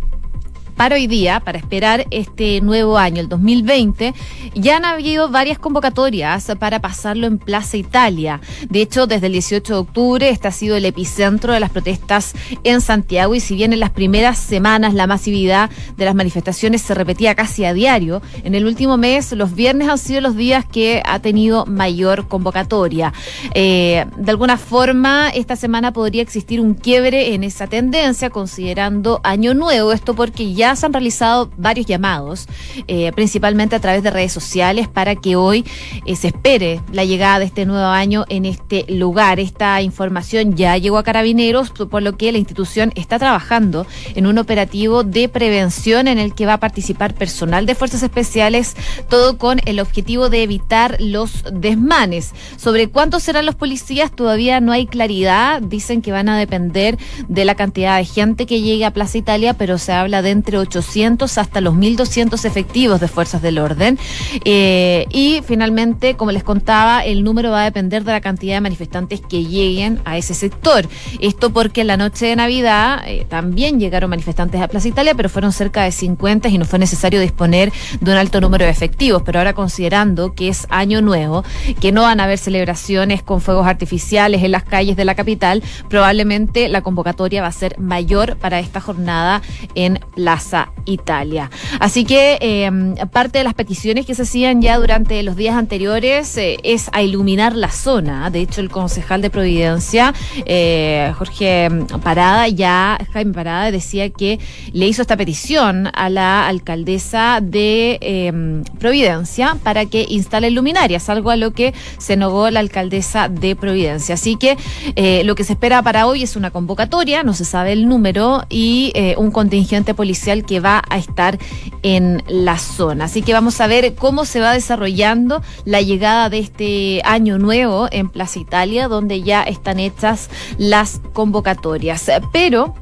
para 0.72 0.96
hoy 0.96 1.08
día, 1.08 1.40
para 1.40 1.58
esperar 1.58 2.08
este 2.12 2.62
nuevo 2.62 2.98
año, 2.98 3.22
el 3.22 3.30
2020, 3.30 4.14
ya 4.56 4.78
han 4.78 4.86
habido 4.86 5.30
varias 5.30 5.60
convocatorias 5.60 6.52
para 6.60 6.80
pasarlo 6.80 7.28
en 7.28 7.38
Plaza 7.38 7.78
Italia. 7.78 8.42
De 8.70 8.82
hecho, 8.82 9.08
desde 9.08 9.28
el 9.28 9.34
18 9.34 9.74
de 9.74 9.80
octubre, 9.80 10.30
este 10.30 10.48
ha 10.48 10.52
sido 10.52 10.76
el 10.76 10.86
epicentro 10.86 11.54
de 11.54 11.60
las 11.60 11.70
protestas 11.70 12.34
en 12.64 12.82
Santiago 12.82 13.36
y 13.36 13.40
si 13.40 13.56
bien 13.56 13.74
en 13.74 13.80
las 13.80 13.92
primeras 13.92 14.38
semanas 14.38 14.94
la 14.94 15.08
masividad 15.08 15.70
de 15.98 16.06
las 16.06 16.16
manifestaciones 16.16 16.82
se 16.82 16.94
repetía 16.94 17.36
casi 17.36 17.66
a 17.66 17.74
diario, 17.74 18.22
en 18.44 18.56
el 18.56 18.66
último 18.66 18.98
mes 18.98 19.32
los 19.32 19.54
viernes 19.56 19.90
han 19.90 19.98
sido 19.98 20.22
los 20.22 20.36
días 20.36 20.66
que 20.66 21.02
ha 21.06 21.20
tenido 21.20 21.66
mayor 21.66 22.28
convocatoria. 22.28 23.14
Eh, 23.54 24.06
de 24.18 24.32
alguna 24.32 24.58
forma, 24.58 25.30
esta 25.30 25.56
semana 25.56 25.92
podría 25.94 26.22
existir 26.22 26.62
un 26.62 26.74
quiebre 26.74 27.34
en 27.34 27.44
esa 27.44 27.68
tendencia, 27.68 28.30
considerando 28.30 29.20
año 29.24 29.54
nuevo, 29.54 29.92
esto 29.92 30.16
porque 30.16 30.54
ya 30.54 30.61
se 30.76 30.86
han 30.86 30.94
realizado 30.94 31.50
varios 31.58 31.86
llamados, 31.86 32.48
eh, 32.88 33.12
principalmente 33.14 33.76
a 33.76 33.80
través 33.80 34.04
de 34.04 34.12
redes 34.12 34.32
sociales, 34.32 34.88
para 34.88 35.16
que 35.16 35.36
hoy 35.36 35.66
eh, 36.06 36.16
se 36.16 36.28
espere 36.28 36.82
la 36.92 37.04
llegada 37.04 37.40
de 37.40 37.46
este 37.46 37.66
nuevo 37.66 37.88
año 37.88 38.26
en 38.30 38.46
este 38.46 38.86
lugar. 38.88 39.40
Esta 39.40 39.82
información 39.82 40.56
ya 40.56 40.78
llegó 40.78 40.98
a 40.98 41.04
Carabineros, 41.04 41.72
por 41.72 42.02
lo 42.02 42.18
que 42.18 42.32
la 42.32 42.38
institución 42.38 42.92
está 42.96 43.20
trabajando 43.20 43.86
en 44.16 44.28
un 44.28 44.38
operativo 44.38 45.04
de 45.04 45.28
prevención 45.30 46.08
en 46.08 46.20
el 46.20 46.34
que 46.34 46.46
va 46.46 46.54
a 46.54 46.60
participar 46.60 47.14
personal 47.14 47.66
de 47.66 47.76
fuerzas 47.76 48.04
especiales, 48.04 48.76
todo 49.10 49.38
con 49.38 49.60
el 49.66 49.80
objetivo 49.80 50.30
de 50.30 50.44
evitar 50.44 50.98
los 51.00 51.44
desmanes. 51.52 52.32
Sobre 52.58 52.88
cuántos 52.88 53.24
serán 53.24 53.46
los 53.46 53.56
policías 53.56 54.12
todavía 54.16 54.60
no 54.60 54.72
hay 54.72 54.86
claridad. 54.86 55.62
Dicen 55.62 56.02
que 56.02 56.12
van 56.12 56.30
a 56.30 56.38
depender 56.38 56.98
de 57.28 57.46
la 57.46 57.56
cantidad 57.56 57.98
de 57.98 58.06
gente 58.06 58.46
que 58.46 58.62
llegue 58.62 58.86
a 58.86 58.92
Plaza 58.92 59.18
Italia, 59.18 59.54
pero 59.54 59.78
se 59.78 59.92
habla 59.92 60.22
de 60.22 60.32
entre 60.32 60.51
800 60.58 61.38
hasta 61.38 61.62
los 61.62 61.76
1.200 61.76 62.46
efectivos 62.46 63.00
de 63.00 63.08
fuerzas 63.08 63.42
del 63.42 63.60
orden. 63.60 63.98
Eh, 64.46 65.06
y 65.10 65.42
finalmente, 65.46 66.16
como 66.16 66.32
les 66.32 66.44
contaba, 66.44 67.04
el 67.06 67.24
número 67.24 67.52
va 67.52 67.62
a 67.62 67.66
depender 67.66 68.04
de 68.04 68.12
la 68.12 68.22
cantidad 68.22 68.56
de 68.56 68.62
manifestantes 68.62 69.22
que 69.22 69.46
lleguen 69.46 70.00
a 70.06 70.18
ese 70.18 70.34
sector. 70.34 70.88
Esto 71.20 71.52
porque 71.52 71.82
en 71.82 71.88
la 71.88 71.98
noche 71.98 72.26
de 72.26 72.36
Navidad 72.36 73.02
eh, 73.06 73.26
también 73.30 73.80
llegaron 73.80 74.10
manifestantes 74.10 74.62
a 74.62 74.68
Plaza 74.68 74.88
Italia, 74.88 75.16
pero 75.16 75.30
fueron 75.30 75.52
cerca 75.52 75.84
de 75.84 75.92
50 75.92 76.50
y 76.50 76.58
no 76.58 76.66
fue 76.66 76.80
necesario 76.80 77.20
disponer 77.20 77.72
de 78.00 78.12
un 78.12 78.18
alto 78.18 78.42
número 78.42 78.66
de 78.66 78.72
efectivos. 78.72 79.22
Pero 79.26 79.40
ahora 79.40 79.54
considerando 79.54 80.34
que 80.34 80.50
es 80.50 80.68
año 80.70 81.02
nuevo, 81.02 81.44
que 81.80 81.92
no 81.92 82.04
van 82.04 82.20
a 82.20 82.26
haber 82.26 82.38
celebraciones 82.38 83.24
con 83.24 83.42
fuegos 83.42 83.68
artificiales 83.68 84.44
en 84.44 84.52
las 84.52 84.64
calles 84.64 84.96
de 84.96 85.06
la 85.06 85.16
capital, 85.16 85.64
probablemente 85.90 86.68
la 86.70 86.82
convocatoria 86.82 87.42
va 87.42 87.48
a 87.48 87.52
ser 87.52 87.80
mayor 87.80 88.38
para 88.38 88.60
esta 88.60 88.82
jornada 88.82 89.42
en 89.76 90.00
Plaza 90.16 90.41
Italia. 90.86 91.50
Así 91.80 92.06
que 92.06 92.38
em, 92.42 92.96
parte 93.12 93.40
de 93.40 93.44
las 93.44 93.54
peticiones 93.54 94.06
que 94.06 94.16
se 94.16 94.24
hacían 94.24 94.62
ya 94.62 94.78
durante 94.78 95.22
los 95.24 95.36
días 95.36 95.56
anteriores 95.56 96.38
eh, 96.38 96.58
es 96.64 96.90
a 96.94 97.02
iluminar 97.02 97.56
la 97.56 97.70
zona. 97.70 98.30
De 98.30 98.42
hecho, 98.42 98.62
el 98.62 98.70
concejal 98.70 99.22
de 99.22 99.30
Providencia, 99.30 100.14
eh, 100.46 101.14
Jorge 101.18 101.70
Parada, 102.04 102.48
ya 102.48 102.98
Jaime 103.14 103.34
Parada, 103.34 103.72
decía 103.72 104.10
que 104.10 104.40
le 104.74 104.88
hizo 104.88 105.02
esta 105.02 105.18
petición 105.18 105.90
a 105.94 106.10
la 106.10 106.48
alcaldesa 106.48 107.40
de 107.42 107.98
em, 108.02 108.64
Providencia 108.80 109.58
para 109.64 109.86
que 109.86 110.06
instale 110.10 110.52
luminarias, 110.52 111.10
algo 111.10 111.30
a 111.30 111.36
lo 111.36 111.52
que 111.52 111.74
se 111.98 112.18
negó 112.18 112.50
la 112.50 112.60
alcaldesa 112.60 113.30
de 113.30 113.56
Providencia. 113.56 114.16
Así 114.16 114.36
que 114.36 114.58
eh, 114.96 115.24
lo 115.24 115.36
que 115.36 115.44
se 115.44 115.54
espera 115.54 115.82
para 115.82 116.08
hoy 116.08 116.24
es 116.24 116.36
una 116.36 116.52
convocatoria, 116.52 117.24
no 117.24 117.34
se 117.34 117.46
sabe 117.46 117.74
el 117.74 117.88
número, 117.88 118.44
y 118.50 118.94
un 119.18 119.32
contingente 119.32 119.94
policial 119.94 120.31
que 120.46 120.60
va 120.60 120.82
a 120.90 120.98
estar 120.98 121.38
en 121.84 122.24
la 122.28 122.58
zona. 122.58 123.06
Así 123.06 123.22
que 123.22 123.34
vamos 123.34 123.60
a 123.62 123.68
ver 123.68 123.96
cómo 123.96 124.26
se 124.26 124.40
va 124.40 124.54
desarrollando 124.54 125.42
la 125.66 125.82
llegada 125.82 126.30
de 126.30 126.40
este 126.40 127.02
año 127.04 127.38
nuevo 127.38 127.88
en 127.92 128.10
Plaza 128.10 128.40
Italia, 128.40 128.88
donde 128.88 129.22
ya 129.22 129.44
están 129.44 129.80
hechas 129.80 130.30
las 130.58 131.02
convocatorias. 131.14 132.10
Pero 132.32 132.76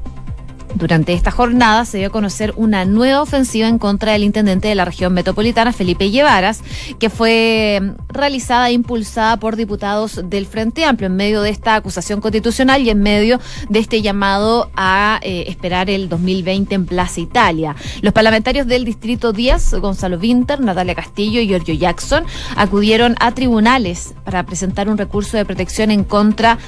durante 0.74 1.12
esta 1.12 1.30
jornada 1.30 1.84
se 1.84 1.98
dio 1.98 2.08
a 2.08 2.10
conocer 2.10 2.52
una 2.56 2.84
nueva 2.84 3.22
ofensiva 3.22 3.68
en 3.68 3.78
contra 3.78 4.12
del 4.12 4.24
intendente 4.24 4.68
de 4.68 4.74
la 4.74 4.84
región 4.84 5.12
metropolitana, 5.12 5.72
Felipe 5.72 6.10
Llevaras, 6.10 6.62
que 6.98 7.10
fue 7.10 7.80
mm, 7.82 8.12
realizada 8.12 8.68
e 8.68 8.72
impulsada 8.72 9.38
por 9.38 9.56
diputados 9.56 10.20
del 10.24 10.46
Frente 10.46 10.84
Amplio 10.84 11.06
en 11.08 11.16
medio 11.16 11.42
de 11.42 11.50
esta 11.50 11.74
acusación 11.74 12.20
constitucional 12.20 12.82
y 12.82 12.90
en 12.90 13.00
medio 13.00 13.40
de 13.68 13.78
este 13.78 14.02
llamado 14.02 14.70
a 14.76 15.18
eh, 15.22 15.44
esperar 15.48 15.90
el 15.90 16.08
2020 16.08 16.74
en 16.74 16.86
Plaza 16.86 17.20
Italia. 17.20 17.74
Los 18.02 18.12
parlamentarios 18.12 18.66
del 18.66 18.84
Distrito 18.84 19.32
10, 19.32 19.74
Gonzalo 19.74 20.18
Winter, 20.18 20.60
Natalia 20.60 20.94
Castillo 20.94 21.40
y 21.40 21.48
Giorgio 21.48 21.74
Jackson, 21.74 22.24
acudieron 22.56 23.16
a 23.20 23.32
tribunales 23.32 24.14
para 24.24 24.44
presentar 24.44 24.88
un 24.88 24.98
recurso 24.98 25.36
de 25.36 25.44
protección 25.44 25.90
en 25.90 26.04
contra 26.04 26.58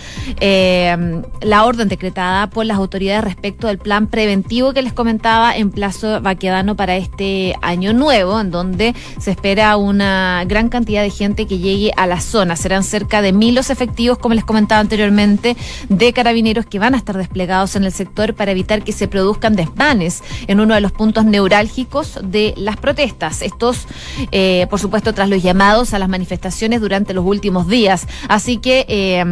eh, 0.41 1.23
la 1.41 1.65
orden 1.65 1.89
decretada 1.89 2.49
por 2.51 2.67
las 2.67 2.77
autoridades 2.77 3.25
respecto 3.25 3.67
del 3.67 3.79
plan 3.79 3.92
plan 3.93 4.07
preventivo 4.07 4.73
que 4.73 4.81
les 4.81 4.95
comentaba 4.95 5.55
en 5.55 5.71
Plazo 5.71 6.23
Baquedano 6.23 6.77
para 6.77 6.97
este 6.97 7.55
año 7.61 7.93
nuevo, 7.93 8.41
en 8.41 8.51
donde 8.51 8.95
se 9.21 9.33
espera 9.33 9.77
una 9.77 10.45
gran 10.47 10.71
cantidad 10.71 11.03
de 11.03 11.11
gente 11.11 11.47
que 11.47 11.59
llegue 11.59 11.93
a 11.99 12.07
la 12.07 12.19
zona. 12.19 12.57
Serán 12.57 12.85
cerca 12.85 13.21
de 13.21 13.35
mil 13.35 13.55
los 13.55 13.69
efectivos, 13.69 14.17
como 14.17 14.35
les 14.35 14.47
comentaba 14.47 14.81
anteriormente, 14.81 15.59
de 15.91 16.13
carabineros 16.15 16.65
que 16.65 16.79
van 16.79 16.95
a 16.95 16.97
estar 16.97 17.19
desplegados 17.19 17.77
en 17.77 17.85
el 17.85 17.93
sector 17.93 18.33
para 18.33 18.53
evitar 18.53 18.83
que 18.83 18.93
se 18.93 19.09
produzcan 19.09 19.57
desmanes 19.57 20.23
en 20.47 20.61
uno 20.61 20.75
de 20.75 20.81
los 20.81 20.93
puntos 20.93 21.27
neurálgicos 21.27 22.19
de 22.23 22.55
las 22.57 22.79
protestas. 22.79 23.43
Estos, 23.43 23.87
eh, 24.31 24.67
por 24.71 24.81
supuesto, 24.81 25.13
tras 25.13 25.29
los 25.29 25.43
llamados 25.43 25.93
a 25.93 25.99
las 25.99 26.09
manifestaciones 26.09 26.81
durante 26.81 27.13
los 27.13 27.27
últimos 27.27 27.69
días. 27.69 28.09
Así 28.27 28.57
que 28.57 28.87
eh, 28.89 29.23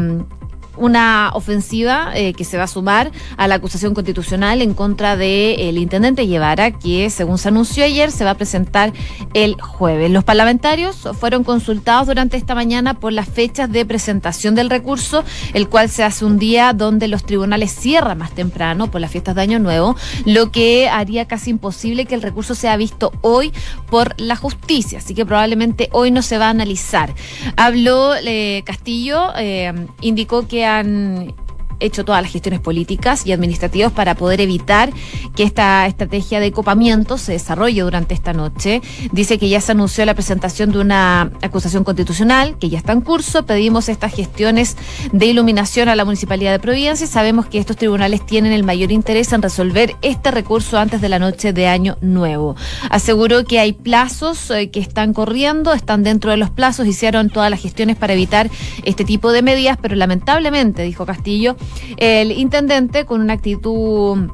una 0.77 1.31
ofensiva 1.35 2.13
eh, 2.15 2.33
que 2.35 2.45
se 2.45 2.57
va 2.57 2.65
a 2.65 2.69
sumar 2.69 3.11
a 3.37 3.49
la 3.49 3.57
acusación 3.57 3.95
constitucional 3.95 4.63
en 4.63 4.75
contra 4.75 5.17
del 5.17 5.79
intendente 5.79 6.27
Guevara, 6.27 6.71
que 6.73 7.11
según 7.11 7.39
se 7.39 7.49
anunció 7.49 7.85
ayer 7.85 8.11
se 8.11 8.25
va 8.25 8.31
a 8.31 8.35
presentar 8.35 8.93
el 9.35 9.61
jueves. 9.61 10.11
Los 10.11 10.25
parlamentarios 10.25 11.09
fueron 11.19 11.45
consultados 11.45 12.07
durante 12.07 12.37
esta 12.37 12.55
mañana 12.55 12.95
por 12.95 13.13
las 13.13 13.29
fechas 13.29 13.71
de 13.71 13.85
presentación 13.85 14.55
del 14.55 14.71
recurso, 14.71 15.25
el 15.55 15.69
cual 15.69 15.89
se 15.89 16.05
hace 16.05 16.25
un 16.25 16.39
día 16.39 16.73
donde 16.73 17.09
los 17.09 17.25
tribunales 17.25 17.73
cierran 17.73 18.19
más 18.19 18.33
temprano 18.33 18.91
por 18.91 19.01
las 19.01 19.11
fiestas 19.11 19.35
de 19.35 19.43
Año 19.43 19.59
Nuevo, 19.59 19.97
lo 20.25 20.51
que 20.51 20.89
haría 20.89 21.27
casi 21.27 21.51
imposible 21.51 22.07
que 22.07 22.15
el 22.15 22.23
recurso 22.23 22.55
sea 22.55 22.77
visto 22.77 23.13
hoy 23.21 23.53
por 23.91 24.15
la 24.21 24.37
justicia. 24.37 24.99
Así 24.99 25.15
que 25.15 25.27
probablemente 25.27 25.89
hoy 25.93 26.11
no 26.11 26.23
se 26.23 26.39
va 26.39 26.47
a 26.47 26.51
analizar. 26.51 27.15
Habló 27.57 28.15
eh, 28.15 28.63
Castillo, 28.65 29.33
eh, 29.37 29.73
indicó 30.01 30.47
que 30.47 30.60
han 30.63 31.33
hecho 31.81 32.05
todas 32.05 32.23
las 32.23 32.31
gestiones 32.31 32.61
políticas 32.61 33.27
y 33.27 33.33
administrativas 33.33 33.93
para 33.93 34.15
poder 34.15 34.41
evitar 34.41 34.93
que 35.35 35.43
esta 35.43 35.87
estrategia 35.87 36.41
de 36.41 36.53
copamiento 36.53 37.19
se 37.19 37.33
desarrolle 37.33 37.83
durante 37.83 38.15
esta 38.15 38.33
noche. 38.33 38.83
Dice 39.13 39.39
que 39.39 39.49
ya 39.49 39.61
se 39.61 39.73
anunció 39.73 40.05
la 40.05 40.15
presentación 40.15 40.73
de 40.73 40.79
una 40.79 41.33
acusación 41.43 41.85
constitucional 41.85 42.57
que 42.59 42.69
ya 42.69 42.79
está 42.79 42.93
en 42.93 43.01
curso. 43.01 43.47
Pedimos 43.47 43.89
estas 43.89 44.15
gestiones 44.15 44.77
de 45.13 45.27
iluminación 45.27 45.89
a 45.89 45.97
la 45.97 46.05
Municipalidad 46.05 46.53
de 46.53 46.59
Providencia 46.59 47.07
sabemos 47.07 47.47
que 47.47 47.59
estos 47.59 47.77
tribunales 47.77 48.25
tienen 48.25 48.53
el 48.53 48.65
mayor 48.65 48.93
interés 48.93 49.33
en 49.33 49.43
resolver 49.43 49.97
este 50.03 50.31
recurso 50.31 50.79
antes 50.79 51.01
de 51.01 51.09
la 51.09 51.19
noche 51.19 51.53
de 51.53 51.67
Año 51.67 51.97
Nuevo. 52.01 52.57
Aseguró 52.91 53.45
que 53.45 53.59
hay 53.59 53.73
plazos 53.73 54.51
eh, 54.51 54.71
que 54.71 54.81
están 54.81 55.13
corriendo, 55.13 55.73
están 55.73 56.03
dentro 56.03 56.31
de 56.31 56.37
los 56.37 56.51
plazos, 56.51 56.87
hicieron 56.87 57.31
todas 57.31 57.51
las 57.51 57.61
gestiones 57.61 57.97
para 57.97 58.13
evitar 58.13 58.51
este 58.85 59.05
tipo 59.05 59.33
de 59.33 59.43
medidas, 59.43 59.79
pero 59.81 59.95
lamentablemente, 59.97 60.83
dijo 60.83 61.07
Castillo, 61.07 61.57
el 61.97 62.33
intendente 62.33 63.05
con 63.07 63.21
una 63.21 63.35
actitud 63.35 64.31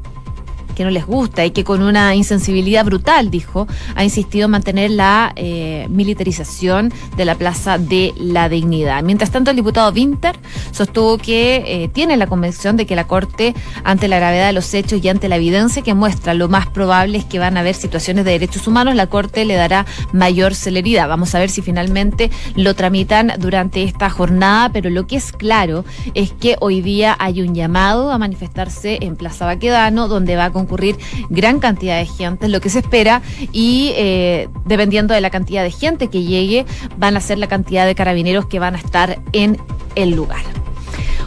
que 0.76 0.84
no 0.84 0.90
les 0.90 1.06
gusta 1.06 1.44
y 1.44 1.50
que 1.50 1.64
con 1.64 1.82
una 1.82 2.14
insensibilidad 2.14 2.84
brutal, 2.84 3.30
dijo, 3.30 3.66
ha 3.96 4.04
insistido 4.04 4.44
en 4.44 4.52
mantener 4.52 4.90
la 4.92 5.32
eh, 5.34 5.86
militarización 5.90 6.92
de 7.16 7.24
la 7.24 7.34
Plaza 7.34 7.78
de 7.78 8.12
la 8.16 8.48
Dignidad. 8.48 9.02
Mientras 9.02 9.30
tanto, 9.30 9.50
el 9.50 9.56
diputado 9.56 9.90
Winter 9.90 10.36
sostuvo 10.70 11.18
que 11.18 11.64
eh, 11.66 11.88
tiene 11.88 12.16
la 12.16 12.26
convicción 12.26 12.76
de 12.76 12.86
que 12.86 12.94
la 12.94 13.06
Corte, 13.06 13.54
ante 13.84 14.06
la 14.06 14.18
gravedad 14.18 14.48
de 14.48 14.52
los 14.52 14.72
hechos 14.74 15.02
y 15.02 15.08
ante 15.08 15.28
la 15.28 15.36
evidencia 15.36 15.82
que 15.82 15.94
muestra, 15.94 16.34
lo 16.34 16.48
más 16.48 16.66
probable 16.66 17.18
es 17.18 17.24
que 17.24 17.38
van 17.38 17.56
a 17.56 17.60
haber 17.60 17.74
situaciones 17.74 18.24
de 18.24 18.32
derechos 18.32 18.66
humanos, 18.66 18.94
la 18.94 19.06
Corte 19.06 19.44
le 19.46 19.54
dará 19.54 19.86
mayor 20.12 20.54
celeridad. 20.54 21.08
Vamos 21.08 21.34
a 21.34 21.38
ver 21.38 21.48
si 21.48 21.62
finalmente 21.62 22.30
lo 22.54 22.74
tramitan 22.74 23.32
durante 23.38 23.82
esta 23.82 24.10
jornada, 24.10 24.70
pero 24.72 24.90
lo 24.90 25.06
que 25.06 25.16
es 25.16 25.32
claro 25.32 25.84
es 26.12 26.32
que 26.32 26.56
hoy 26.60 26.82
día 26.82 27.16
hay 27.18 27.40
un 27.40 27.54
llamado 27.54 28.12
a 28.12 28.18
manifestarse 28.18 28.98
en 29.00 29.16
Plaza 29.16 29.46
Baquedano, 29.46 30.08
donde 30.08 30.36
va 30.36 30.46
a 30.46 30.52
concurrir 30.66 30.98
gran 31.30 31.60
cantidad 31.60 31.98
de 31.98 32.06
gente, 32.06 32.48
lo 32.48 32.60
que 32.60 32.68
se 32.70 32.80
espera, 32.80 33.22
y 33.52 33.92
eh, 33.94 34.48
dependiendo 34.64 35.14
de 35.14 35.20
la 35.20 35.30
cantidad 35.30 35.62
de 35.62 35.70
gente 35.70 36.08
que 36.08 36.24
llegue, 36.24 36.66
van 36.98 37.16
a 37.16 37.20
ser 37.20 37.38
la 37.38 37.46
cantidad 37.46 37.86
de 37.86 37.94
carabineros 37.94 38.46
que 38.46 38.58
van 38.58 38.74
a 38.74 38.78
estar 38.78 39.20
en 39.32 39.58
el 39.94 40.10
lugar. 40.10 40.42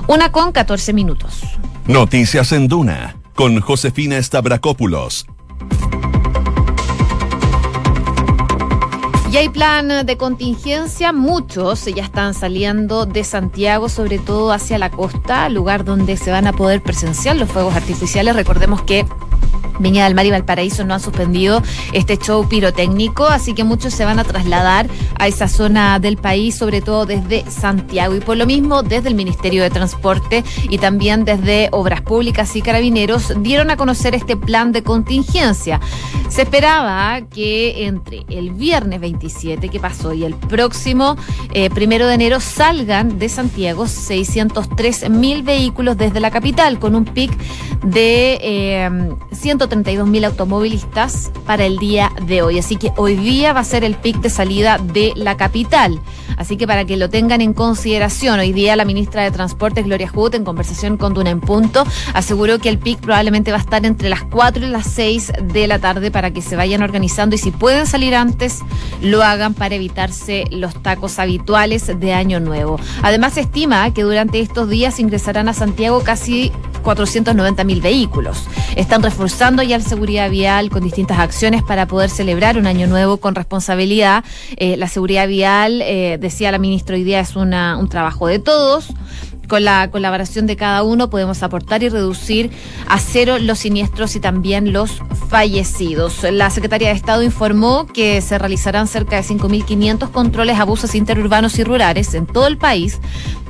Una 0.08 0.31
con 0.31 0.51
14 0.51 0.91
minutos. 0.91 1.41
Noticias 1.88 2.51
en 2.51 2.67
Duna, 2.67 3.15
con 3.34 3.62
Josefina 3.62 4.22
Stavrakopoulos 4.22 5.25
Y 9.31 9.38
hay 9.38 9.50
plan 9.50 10.07
de 10.07 10.17
contingencia, 10.17 11.13
muchos 11.13 11.86
ya 11.86 12.03
están 12.03 12.33
saliendo 12.33 13.05
de 13.05 13.24
Santiago, 13.24 13.88
sobre 13.88 14.17
todo 14.17 14.51
hacia 14.51 14.79
la 14.79 14.89
costa, 14.89 15.50
lugar 15.50 15.86
donde 15.86 16.17
se 16.17 16.31
van 16.31 16.48
a 16.48 16.53
poder 16.53 16.81
presenciar 16.81 17.36
los 17.36 17.48
fuegos 17.48 17.75
artificiales. 17.75 18.36
Recordemos 18.36 18.81
que 18.81 19.05
Viña 19.79 20.05
del 20.05 20.15
Mar 20.15 20.25
y 20.25 20.31
Valparaíso 20.31 20.83
no 20.86 20.93
han 20.93 21.00
suspendido 21.00 21.63
este 21.93 22.17
show 22.17 22.48
pirotécnico, 22.48 23.25
así 23.25 23.53
que 23.53 23.63
muchos 23.63 23.93
se 23.93 24.05
van 24.05 24.19
a 24.19 24.24
trasladar 24.24 24.88
a 25.17 25.27
esa 25.27 25.48
zona 25.48 26.00
del 26.00 26.17
país, 26.17 26.55
sobre 26.55 26.81
todo 26.81 27.05
desde 27.05 27.50
Santiago. 27.50 28.15
Y 28.15 28.19
por 28.19 28.38
lo 28.38 28.45
mismo, 28.45 28.83
desde 28.83 29.09
el 29.09 29.15
Ministerio 29.15 29.63
de 29.63 29.69
Transporte 29.69 30.43
y 30.69 30.77
también 30.77 31.25
desde 31.25 31.69
Obras 31.71 32.01
Públicas 32.01 32.55
y 32.55 32.62
Carabineros 32.62 33.33
dieron 33.41 33.71
a 33.71 33.77
conocer 33.77 34.15
este 34.15 34.36
plan 34.36 34.71
de 34.71 34.83
contingencia. 34.83 35.79
Se 36.29 36.43
esperaba 36.43 37.21
que 37.21 37.86
entre 37.86 38.25
el 38.29 38.51
viernes 38.51 39.00
27 39.00 39.69
que 39.69 39.79
pasó 39.79 40.13
y 40.13 40.24
el 40.24 40.36
próximo 40.36 41.17
eh, 41.53 41.69
primero 41.69 42.07
de 42.07 42.13
enero 42.13 42.39
salgan 42.39 43.17
de 43.17 43.29
Santiago 43.29 43.88
603 43.88 45.09
mil 45.09 45.43
vehículos 45.43 45.98
desde 45.98 46.19
la 46.19 46.29
capital, 46.29 46.79
con 46.79 46.95
un 46.95 47.05
pic 47.05 47.31
de 47.83 48.39
eh, 48.41 48.89
130 49.31 49.68
132.000 49.69 50.25
automovilistas 50.25 51.31
para 51.45 51.65
el 51.65 51.77
día 51.77 52.11
de 52.25 52.41
hoy. 52.41 52.59
Así 52.59 52.75
que 52.75 52.91
hoy 52.97 53.15
día 53.15 53.53
va 53.53 53.61
a 53.61 53.63
ser 53.63 53.83
el 53.83 53.95
pic 53.95 54.17
de 54.21 54.29
salida 54.29 54.77
de 54.77 55.13
la 55.15 55.38
capital. 55.38 55.99
Así 56.38 56.57
que 56.57 56.67
para 56.67 56.85
que 56.85 56.97
lo 56.97 57.09
tengan 57.09 57.41
en 57.41 57.53
consideración, 57.53 58.39
hoy 58.39 58.53
día 58.53 58.75
la 58.75 58.85
ministra 58.85 59.23
de 59.23 59.31
Transportes, 59.31 59.85
Gloria 59.85 60.09
Hood, 60.09 60.35
en 60.35 60.45
conversación 60.45 60.97
con 60.97 61.13
Duna 61.13 61.31
en 61.31 61.41
Punto, 61.41 61.85
aseguró 62.13 62.59
que 62.59 62.69
el 62.69 62.77
pic 62.79 62.99
probablemente 62.99 63.51
va 63.51 63.57
a 63.57 63.61
estar 63.61 63.85
entre 63.85 64.09
las 64.09 64.23
4 64.23 64.65
y 64.65 64.69
las 64.69 64.88
6 64.88 65.33
de 65.53 65.67
la 65.67 65.79
tarde 65.79 66.11
para 66.11 66.31
que 66.31 66.41
se 66.41 66.55
vayan 66.55 66.81
organizando 66.81 67.35
y 67.35 67.39
si 67.39 67.51
pueden 67.51 67.85
salir 67.85 68.15
antes, 68.15 68.59
lo 69.01 69.23
hagan 69.23 69.53
para 69.53 69.75
evitarse 69.75 70.45
los 70.51 70.81
tacos 70.81 71.19
habituales 71.19 71.91
de 71.99 72.13
Año 72.13 72.39
Nuevo. 72.39 72.79
Además, 73.01 73.33
se 73.33 73.41
estima 73.41 73.93
que 73.93 74.03
durante 74.03 74.39
estos 74.39 74.69
días 74.69 74.99
ingresarán 74.99 75.49
a 75.49 75.53
Santiago 75.53 76.01
casi 76.03 76.51
490.000 76.83 77.81
vehículos. 77.81 78.45
Están 78.75 79.03
reforzando 79.03 79.58
ya 79.63 79.77
la 79.77 79.83
seguridad 79.83 80.29
vial 80.29 80.69
con 80.69 80.83
distintas 80.83 81.19
acciones 81.19 81.63
para 81.63 81.87
poder 81.87 82.09
celebrar 82.09 82.57
un 82.57 82.67
año 82.67 82.87
nuevo 82.87 83.17
con 83.17 83.35
responsabilidad. 83.35 84.23
Eh, 84.57 84.77
la 84.77 84.87
seguridad 84.87 85.27
vial, 85.27 85.81
eh, 85.81 86.17
decía 86.19 86.51
la 86.51 86.59
ministra 86.59 86.95
hoy 86.95 87.03
día, 87.03 87.19
es 87.19 87.35
una, 87.35 87.77
un 87.77 87.89
trabajo 87.89 88.27
de 88.27 88.39
todos. 88.39 88.87
Con 89.49 89.65
la 89.65 89.89
colaboración 89.89 90.45
de 90.45 90.55
cada 90.55 90.83
uno 90.83 91.09
podemos 91.09 91.41
aportar 91.41 91.81
y 91.81 91.89
reducir 91.89 92.51
a 92.87 92.99
cero 92.99 93.39
los 93.39 93.57
siniestros 93.57 94.15
y 94.15 94.19
también 94.19 94.71
los 94.71 95.01
fallecidos. 95.27 96.21
La 96.31 96.51
Secretaría 96.51 96.89
de 96.89 96.93
Estado 96.93 97.23
informó 97.23 97.87
que 97.87 98.21
se 98.21 98.37
realizarán 98.37 98.87
cerca 98.87 99.15
de 99.15 99.23
5.500 99.23 100.11
controles 100.11 100.59
a 100.59 100.65
buses 100.65 100.93
interurbanos 100.93 101.57
y 101.57 101.63
rurales 101.63 102.13
en 102.13 102.27
todo 102.27 102.45
el 102.45 102.59
país 102.59 102.99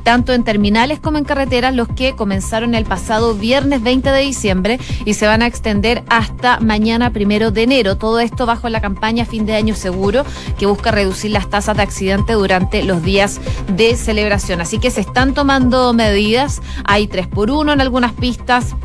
tanto 0.04 0.34
en 0.34 0.44
terminales 0.44 1.00
como 1.00 1.18
en 1.18 1.24
carreteras, 1.24 1.76
los 1.76 1.88
que 1.88 2.16
comenzaron 2.16 2.76
el 2.76 2.86
pasado 2.86 3.36
viernes 3.36 3.82
20 3.84 4.10
de 4.12 4.22
diciembre 4.22 4.80
y 5.06 5.14
se 5.14 5.28
van 5.28 5.42
a 5.42 5.48
extender 5.48 6.04
hasta 6.10 6.60
mañana 6.60 7.12
primero 7.12 7.52
de 7.52 7.64
enero. 7.64 7.98
Todo 7.98 8.20
esto 8.20 8.46
bajo 8.46 8.70
la 8.70 8.82
campaña 8.82 9.26
Fin 9.26 9.46
de 9.46 9.56
Año 9.56 9.76
Seguro, 9.76 10.26
que 10.58 10.66
busca 10.66 10.92
reducir 10.92 11.32
las 11.32 11.50
tasas 11.50 11.78
de 11.78 11.84
accidente 11.84 12.34
durante 12.34 12.84
los 12.84 13.04
días 13.04 13.40
de 13.76 13.96
celebración. 13.96 14.62
Así 14.62 14.80
que 14.80 14.92
se 14.92 15.02
están 15.02 15.34
tomando 15.34 15.94
medidas. 15.94 16.62
Hay 16.86 17.08
tres 17.08 17.28
por 17.28 17.52
uno 17.52 17.74
en 17.74 17.82
algunas 17.82 18.14
pistas 18.14 18.76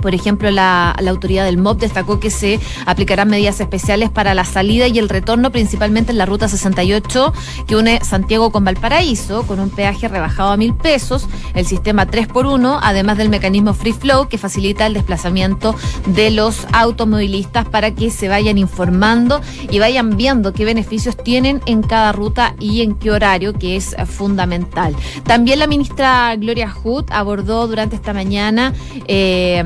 por 0.00 0.14
ejemplo, 0.14 0.50
la, 0.50 0.90
autoridad 1.10 1.44
del 1.44 1.58
MOP 1.58 1.80
destacó 1.80 2.20
que 2.20 2.30
se 2.30 2.60
aplicarán 2.86 3.28
medidas 3.28 3.60
especiales 3.60 4.10
para 4.10 4.34
la 4.34 4.44
salida 4.44 4.86
y 4.86 4.98
el 4.98 5.08
retorno, 5.08 5.50
principalmente 5.50 6.12
en 6.12 6.18
la 6.18 6.26
ruta 6.26 6.48
68 6.48 7.32
que 7.66 7.76
une 7.76 8.00
Santiago 8.04 8.52
con 8.52 8.64
Valparaíso, 8.64 9.42
con 9.42 9.58
un 9.58 9.70
peaje 9.70 10.06
rebajado 10.06 10.50
a 10.50 10.56
mil 10.56 10.74
pesos, 10.74 11.26
el 11.54 11.66
sistema 11.66 12.06
3x1, 12.06 12.78
además 12.82 13.18
del 13.18 13.28
mecanismo 13.28 13.74
Free 13.74 13.92
Flow 13.92 14.28
que 14.28 14.38
facilita 14.38 14.86
el 14.86 14.94
desplazamiento 14.94 15.74
de 16.06 16.30
los 16.30 16.66
automovilistas 16.72 17.68
para 17.68 17.94
que 17.94 18.10
se 18.10 18.28
vayan 18.28 18.58
informando 18.58 19.40
y 19.70 19.78
vayan 19.78 20.16
viendo 20.16 20.52
qué 20.52 20.64
beneficios 20.64 21.16
tienen 21.16 21.60
en 21.66 21.82
cada 21.82 22.12
ruta 22.12 22.54
y 22.58 22.82
en 22.82 22.94
qué 22.94 23.10
horario, 23.10 23.52
que 23.52 23.76
es 23.76 23.96
fundamental. 24.06 24.94
También 25.24 25.58
la 25.58 25.66
ministra 25.66 26.36
Gloria 26.36 26.70
Hood 26.70 27.06
abordó 27.10 27.66
durante 27.66 27.96
esta 27.96 28.12
mañana 28.12 28.72
eh, 29.06 29.62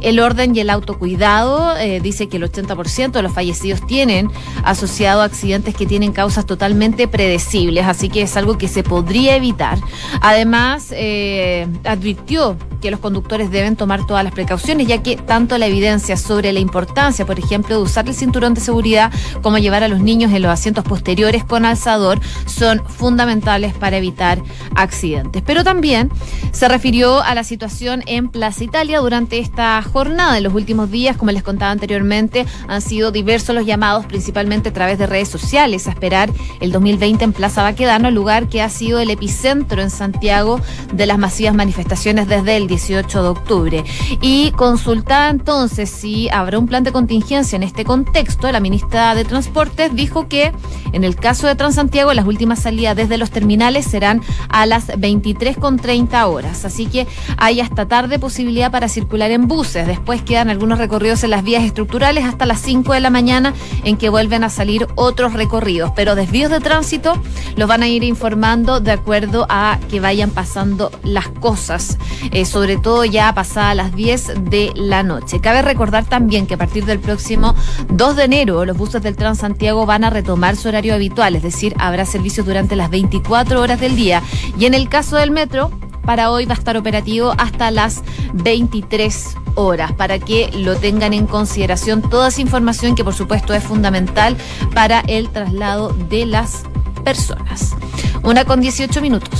el 0.00 0.20
orden 0.20 0.54
y 0.54 0.60
el 0.60 0.70
autocuidado. 0.70 1.76
Eh, 1.76 2.00
dice 2.00 2.28
que 2.28 2.36
el 2.36 2.44
80% 2.44 3.12
de 3.12 3.22
los 3.22 3.32
fallecidos 3.32 3.86
tienen 3.86 4.30
asociado 4.64 5.22
accidentes 5.22 5.74
que 5.74 5.86
tienen 5.86 6.12
causas 6.12 6.46
totalmente 6.46 7.08
predecibles, 7.08 7.86
así 7.86 8.08
que 8.08 8.22
es 8.22 8.36
algo 8.36 8.58
que 8.58 8.68
se 8.68 8.82
podría 8.82 9.36
evitar. 9.36 9.78
Además, 10.20 10.88
eh, 10.92 11.66
advirtió 11.84 12.56
que 12.80 12.90
los 12.90 13.00
conductores 13.00 13.50
deben 13.50 13.76
tomar 13.76 14.06
todas 14.06 14.24
las 14.24 14.32
precauciones, 14.32 14.86
ya 14.86 15.02
que 15.02 15.16
tanto 15.16 15.58
la 15.58 15.66
evidencia 15.66 16.16
sobre 16.16 16.52
la 16.52 16.60
importancia, 16.60 17.26
por 17.26 17.38
ejemplo, 17.38 17.76
de 17.76 17.82
usar 17.82 18.06
el 18.08 18.14
cinturón 18.14 18.54
de 18.54 18.60
seguridad 18.60 19.12
como 19.42 19.58
llevar 19.58 19.82
a 19.82 19.88
los 19.88 20.00
niños 20.00 20.32
en 20.32 20.42
los 20.42 20.52
asientos 20.52 20.84
posteriores 20.84 21.44
con 21.44 21.64
alzador 21.64 22.20
son 22.46 22.82
fundamentales 22.86 23.74
para 23.74 23.96
evitar 23.96 24.40
accidentes. 24.74 25.42
Pero 25.44 25.64
también 25.64 26.10
se 26.52 26.68
refirió 26.68 27.22
a 27.22 27.34
la 27.34 27.44
situación 27.44 28.02
en 28.06 28.28
Plaza 28.28 28.64
Italia 28.64 29.00
durante 29.00 29.38
esta 29.38 29.67
jornada. 29.82 30.38
En 30.38 30.44
los 30.44 30.54
últimos 30.54 30.90
días, 30.90 31.16
como 31.16 31.30
les 31.30 31.42
contaba 31.42 31.70
anteriormente, 31.70 32.46
han 32.66 32.80
sido 32.80 33.10
diversos 33.10 33.54
los 33.54 33.66
llamados, 33.66 34.06
principalmente 34.06 34.70
a 34.70 34.72
través 34.72 34.98
de 34.98 35.06
redes 35.06 35.28
sociales, 35.28 35.86
a 35.86 35.90
esperar 35.90 36.30
el 36.60 36.72
2020 36.72 37.24
en 37.24 37.32
Plaza 37.32 37.62
Baquedano, 37.62 38.10
lugar 38.10 38.48
que 38.48 38.62
ha 38.62 38.68
sido 38.68 39.00
el 39.00 39.10
epicentro 39.10 39.82
en 39.82 39.90
Santiago 39.90 40.60
de 40.92 41.06
las 41.06 41.18
masivas 41.18 41.54
manifestaciones 41.54 42.28
desde 42.28 42.56
el 42.56 42.66
18 42.66 43.22
de 43.22 43.28
octubre. 43.28 43.84
Y 44.20 44.52
consultada 44.52 45.30
entonces 45.30 45.90
si 45.90 46.28
habrá 46.30 46.58
un 46.58 46.66
plan 46.66 46.84
de 46.84 46.92
contingencia 46.92 47.56
en 47.56 47.62
este 47.62 47.84
contexto, 47.84 48.50
la 48.50 48.60
ministra 48.60 49.14
de 49.14 49.24
Transportes 49.24 49.94
dijo 49.94 50.28
que 50.28 50.52
en 50.92 51.04
el 51.04 51.16
caso 51.16 51.46
de 51.46 51.54
Transantiago 51.54 52.14
las 52.14 52.26
últimas 52.26 52.60
salidas 52.60 52.96
desde 52.96 53.18
los 53.18 53.30
terminales 53.30 53.86
serán 53.86 54.22
a 54.48 54.66
las 54.66 54.88
23.30 54.88 56.24
horas. 56.26 56.64
Así 56.64 56.86
que 56.86 57.06
hay 57.36 57.60
hasta 57.60 57.86
tarde 57.86 58.18
posibilidad 58.18 58.70
para 58.70 58.88
circular 58.88 59.30
en 59.30 59.48
Después 59.58 60.22
quedan 60.22 60.50
algunos 60.50 60.78
recorridos 60.78 61.24
en 61.24 61.30
las 61.30 61.42
vías 61.42 61.64
estructurales 61.64 62.24
hasta 62.24 62.46
las 62.46 62.60
5 62.60 62.92
de 62.92 63.00
la 63.00 63.10
mañana 63.10 63.54
en 63.82 63.96
que 63.96 64.08
vuelven 64.08 64.44
a 64.44 64.50
salir 64.50 64.86
otros 64.94 65.32
recorridos. 65.32 65.90
Pero 65.96 66.14
desvíos 66.14 66.52
de 66.52 66.60
tránsito 66.60 67.20
los 67.56 67.68
van 67.68 67.82
a 67.82 67.88
ir 67.88 68.04
informando 68.04 68.78
de 68.78 68.92
acuerdo 68.92 69.46
a 69.48 69.80
que 69.90 69.98
vayan 69.98 70.30
pasando 70.30 70.92
las 71.02 71.26
cosas. 71.28 71.98
Eh, 72.30 72.44
sobre 72.44 72.76
todo 72.76 73.04
ya 73.04 73.34
pasada 73.34 73.74
las 73.74 73.96
10 73.96 74.44
de 74.48 74.70
la 74.76 75.02
noche. 75.02 75.40
Cabe 75.40 75.62
recordar 75.62 76.04
también 76.04 76.46
que 76.46 76.54
a 76.54 76.58
partir 76.58 76.84
del 76.84 77.00
próximo 77.00 77.56
2 77.90 78.14
de 78.14 78.24
enero 78.24 78.64
los 78.64 78.76
buses 78.76 79.02
del 79.02 79.16
Transantiago 79.16 79.86
van 79.86 80.04
a 80.04 80.10
retomar 80.10 80.54
su 80.54 80.68
horario 80.68 80.94
habitual, 80.94 81.34
es 81.34 81.42
decir, 81.42 81.74
habrá 81.78 82.06
servicios 82.06 82.46
durante 82.46 82.76
las 82.76 82.90
24 82.90 83.60
horas 83.60 83.80
del 83.80 83.96
día. 83.96 84.22
Y 84.56 84.66
en 84.66 84.74
el 84.74 84.88
caso 84.88 85.16
del 85.16 85.32
metro, 85.32 85.72
para 86.08 86.30
hoy 86.30 86.46
va 86.46 86.54
a 86.54 86.56
estar 86.56 86.78
operativo 86.78 87.34
hasta 87.36 87.70
las 87.70 88.02
23 88.32 89.36
horas, 89.56 89.92
para 89.92 90.18
que 90.18 90.50
lo 90.54 90.74
tengan 90.78 91.12
en 91.12 91.26
consideración 91.26 92.00
toda 92.00 92.28
esa 92.28 92.40
información 92.40 92.94
que 92.94 93.04
por 93.04 93.12
supuesto 93.12 93.52
es 93.52 93.62
fundamental 93.62 94.34
para 94.72 95.00
el 95.00 95.28
traslado 95.28 95.90
de 96.08 96.24
las 96.24 96.62
personas. 97.04 97.76
Una 98.22 98.46
con 98.46 98.62
18 98.62 99.02
minutos. 99.02 99.38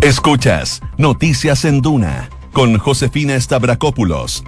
Escuchas 0.00 0.80
Noticias 0.98 1.64
en 1.64 1.80
Duna 1.82 2.30
con 2.52 2.78
Josefina 2.78 3.40
Stavrakopoulos 3.40 4.42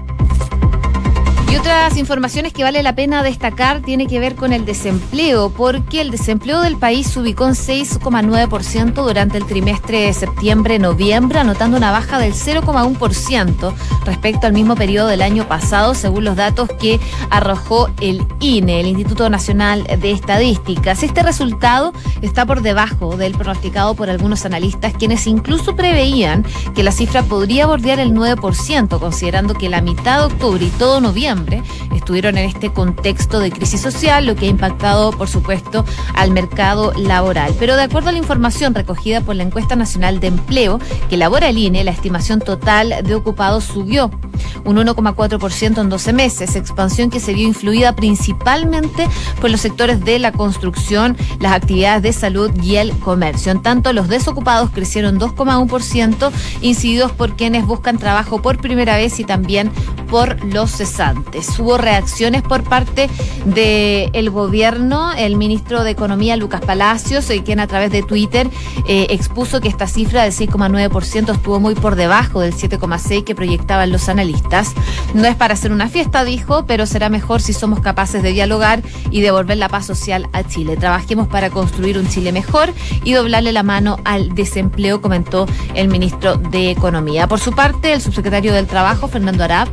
Y 1.50 1.56
otras 1.56 1.96
informaciones 1.96 2.52
que 2.52 2.62
vale 2.62 2.82
la 2.82 2.94
pena 2.94 3.22
destacar 3.22 3.80
tiene 3.80 4.06
que 4.06 4.20
ver 4.20 4.34
con 4.34 4.52
el 4.52 4.66
desempleo, 4.66 5.48
porque 5.48 6.02
el 6.02 6.10
desempleo 6.10 6.60
del 6.60 6.76
país 6.76 7.06
se 7.06 7.20
ubicó 7.20 7.46
en 7.46 7.54
6,9% 7.54 8.92
durante 8.92 9.38
el 9.38 9.46
trimestre 9.46 10.02
de 10.02 10.12
septiembre-noviembre, 10.12 11.38
anotando 11.38 11.78
una 11.78 11.90
baja 11.90 12.18
del 12.18 12.34
0,1% 12.34 13.72
respecto 14.04 14.46
al 14.46 14.52
mismo 14.52 14.76
periodo 14.76 15.08
del 15.08 15.22
año 15.22 15.48
pasado, 15.48 15.94
según 15.94 16.24
los 16.24 16.36
datos 16.36 16.68
que 16.78 17.00
arrojó 17.30 17.88
el 18.02 18.26
INE, 18.40 18.80
el 18.80 18.88
Instituto 18.88 19.30
Nacional 19.30 19.84
de 19.84 20.10
Estadísticas. 20.10 21.02
Este 21.02 21.22
resultado 21.22 21.94
está 22.20 22.44
por 22.44 22.60
debajo 22.60 23.16
del 23.16 23.32
pronosticado 23.32 23.94
por 23.94 24.10
algunos 24.10 24.44
analistas, 24.44 24.92
quienes 24.98 25.26
incluso 25.26 25.74
preveían 25.74 26.44
que 26.74 26.82
la 26.82 26.92
cifra 26.92 27.22
podría 27.22 27.66
bordear 27.66 28.00
el 28.00 28.12
9%, 28.12 28.98
considerando 28.98 29.54
que 29.54 29.70
la 29.70 29.80
mitad 29.80 30.18
de 30.18 30.24
octubre 30.26 30.66
y 30.66 30.70
todo 30.70 31.00
noviembre 31.00 31.37
estuvieron 31.94 32.38
en 32.38 32.48
este 32.48 32.70
contexto 32.72 33.40
de 33.40 33.50
crisis 33.50 33.80
social, 33.80 34.26
lo 34.26 34.36
que 34.36 34.46
ha 34.46 34.48
impactado, 34.48 35.10
por 35.12 35.28
supuesto, 35.28 35.84
al 36.14 36.30
mercado 36.30 36.92
laboral. 36.96 37.54
Pero 37.58 37.76
de 37.76 37.82
acuerdo 37.82 38.08
a 38.08 38.12
la 38.12 38.18
información 38.18 38.74
recogida 38.74 39.20
por 39.20 39.36
la 39.36 39.42
encuesta 39.42 39.76
nacional 39.76 40.20
de 40.20 40.28
empleo 40.28 40.78
que 41.08 41.14
elabora 41.16 41.48
el 41.48 41.58
INE, 41.58 41.84
la 41.84 41.90
estimación 41.90 42.40
total 42.40 42.94
de 43.04 43.14
ocupados 43.14 43.64
subió 43.64 44.10
un 44.64 44.76
1,4% 44.76 45.80
en 45.80 45.88
12 45.88 46.12
meses, 46.12 46.56
expansión 46.56 47.10
que 47.10 47.20
se 47.20 47.34
vio 47.34 47.46
influida 47.46 47.94
principalmente 47.94 49.08
por 49.40 49.50
los 49.50 49.60
sectores 49.60 50.04
de 50.04 50.18
la 50.18 50.32
construcción, 50.32 51.16
las 51.40 51.52
actividades 51.52 52.02
de 52.02 52.12
salud 52.12 52.50
y 52.62 52.76
el 52.76 52.92
comercio. 52.98 53.52
En 53.52 53.62
tanto, 53.62 53.92
los 53.92 54.08
desocupados 54.08 54.70
crecieron 54.70 55.18
2,1%, 55.18 56.30
incididos 56.60 57.12
por 57.12 57.36
quienes 57.36 57.66
buscan 57.66 57.98
trabajo 57.98 58.42
por 58.42 58.58
primera 58.58 58.96
vez 58.96 59.18
y 59.20 59.24
también 59.24 59.70
por 60.10 60.42
los 60.44 60.70
cesantes. 60.70 61.27
Hubo 61.58 61.76
reacciones 61.76 62.42
por 62.42 62.62
parte 62.62 63.08
del 63.44 64.30
gobierno, 64.30 65.12
el 65.12 65.36
ministro 65.36 65.84
de 65.84 65.90
Economía, 65.90 66.36
Lucas 66.36 66.60
Palacios, 66.60 67.28
eh, 67.30 67.42
quien 67.44 67.60
a 67.60 67.66
través 67.66 67.90
de 67.90 68.02
Twitter 68.02 68.48
eh, 68.88 69.08
expuso 69.10 69.60
que 69.60 69.68
esta 69.68 69.86
cifra 69.86 70.22
del 70.22 70.32
6,9% 70.32 71.34
estuvo 71.34 71.60
muy 71.60 71.74
por 71.74 71.96
debajo 71.96 72.40
del 72.40 72.54
7,6% 72.54 73.24
que 73.24 73.34
proyectaban 73.34 73.92
los 73.92 74.08
analistas. 74.08 74.72
No 75.14 75.26
es 75.26 75.36
para 75.36 75.54
hacer 75.54 75.72
una 75.72 75.88
fiesta, 75.88 76.24
dijo, 76.24 76.64
pero 76.66 76.86
será 76.86 77.08
mejor 77.08 77.42
si 77.42 77.52
somos 77.52 77.80
capaces 77.80 78.22
de 78.22 78.32
dialogar 78.32 78.82
y 79.10 79.20
devolver 79.20 79.58
la 79.58 79.68
paz 79.68 79.86
social 79.86 80.28
a 80.32 80.44
Chile. 80.44 80.76
Trabajemos 80.76 81.28
para 81.28 81.50
construir 81.50 81.98
un 81.98 82.08
Chile 82.08 82.32
mejor 82.32 82.72
y 83.04 83.12
doblarle 83.12 83.52
la 83.52 83.62
mano 83.62 83.98
al 84.04 84.34
desempleo, 84.34 85.00
comentó 85.00 85.46
el 85.74 85.88
ministro 85.88 86.36
de 86.36 86.70
Economía. 86.70 87.26
Por 87.26 87.40
su 87.40 87.52
parte, 87.52 87.92
el 87.92 88.00
subsecretario 88.00 88.52
del 88.52 88.66
Trabajo, 88.66 89.08
Fernando 89.08 89.44
Arab, 89.44 89.68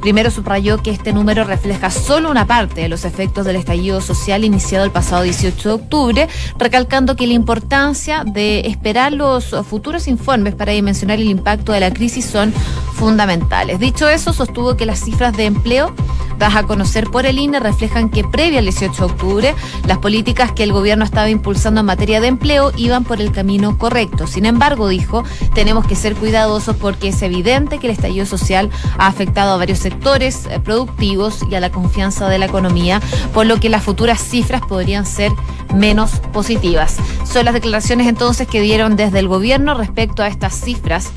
Primero 0.00 0.30
subrayó 0.30 0.82
que 0.82 0.90
este 0.90 1.12
número 1.12 1.44
refleja 1.44 1.90
solo 1.90 2.30
una 2.30 2.46
parte 2.46 2.80
de 2.80 2.88
los 2.88 3.04
efectos 3.04 3.44
del 3.44 3.56
estallido 3.56 4.00
social 4.00 4.44
iniciado 4.44 4.84
el 4.84 4.90
pasado 4.90 5.22
18 5.22 5.68
de 5.68 5.74
octubre, 5.74 6.28
recalcando 6.58 7.16
que 7.16 7.26
la 7.26 7.34
importancia 7.34 8.24
de 8.24 8.60
esperar 8.60 9.12
los 9.12 9.54
futuros 9.68 10.08
informes 10.08 10.54
para 10.54 10.72
dimensionar 10.72 11.20
el 11.20 11.28
impacto 11.28 11.72
de 11.72 11.80
la 11.80 11.92
crisis 11.92 12.24
son 12.24 12.52
fundamentales. 12.94 13.78
Dicho 13.78 14.08
eso, 14.08 14.32
sostuvo 14.32 14.76
que 14.76 14.86
las 14.86 15.04
cifras 15.04 15.36
de 15.36 15.46
empleo 15.46 15.94
dadas 16.38 16.56
a 16.56 16.62
conocer 16.62 17.04
por 17.04 17.26
el 17.26 17.38
INE 17.38 17.60
reflejan 17.60 18.08
que 18.08 18.24
previo 18.24 18.58
al 18.58 18.64
18 18.64 18.94
de 18.94 19.12
octubre 19.12 19.54
las 19.86 19.98
políticas 19.98 20.52
que 20.52 20.62
el 20.62 20.72
gobierno 20.72 21.04
estaba 21.04 21.28
impulsando 21.28 21.80
en 21.80 21.86
materia 21.86 22.20
de 22.22 22.28
empleo 22.28 22.72
iban 22.76 23.04
por 23.04 23.20
el 23.20 23.30
camino 23.30 23.76
correcto. 23.76 24.26
Sin 24.26 24.46
embargo, 24.46 24.88
dijo, 24.88 25.22
tenemos 25.54 25.86
que 25.86 25.94
ser 25.94 26.14
cuidadosos 26.14 26.76
porque 26.76 27.08
es 27.08 27.20
evidente 27.20 27.78
que 27.78 27.88
el 27.88 27.92
estallido 27.92 28.24
social 28.24 28.70
ha 28.96 29.06
afectado 29.06 29.52
a 29.52 29.56
varios 29.58 29.78
sectores 29.78 29.89
eh, 29.90 30.60
productivos 30.62 31.40
y 31.50 31.54
a 31.54 31.60
la 31.60 31.70
confianza 31.70 32.28
de 32.28 32.38
la 32.38 32.46
economía, 32.46 33.00
por 33.32 33.46
lo 33.46 33.60
que 33.60 33.68
las 33.68 33.82
futuras 33.82 34.20
cifras 34.20 34.62
podrían 34.62 35.06
ser 35.06 35.30
menos 35.74 36.20
positivas. 36.32 36.96
Son 37.24 37.44
las 37.44 37.54
declaraciones 37.54 38.06
entonces 38.06 38.48
que 38.48 38.60
dieron 38.60 38.96
desde 38.96 39.18
el 39.18 39.28
gobierno 39.28 39.74
respecto 39.74 40.22
a 40.22 40.28
estas 40.28 40.54
cifras 40.54 41.12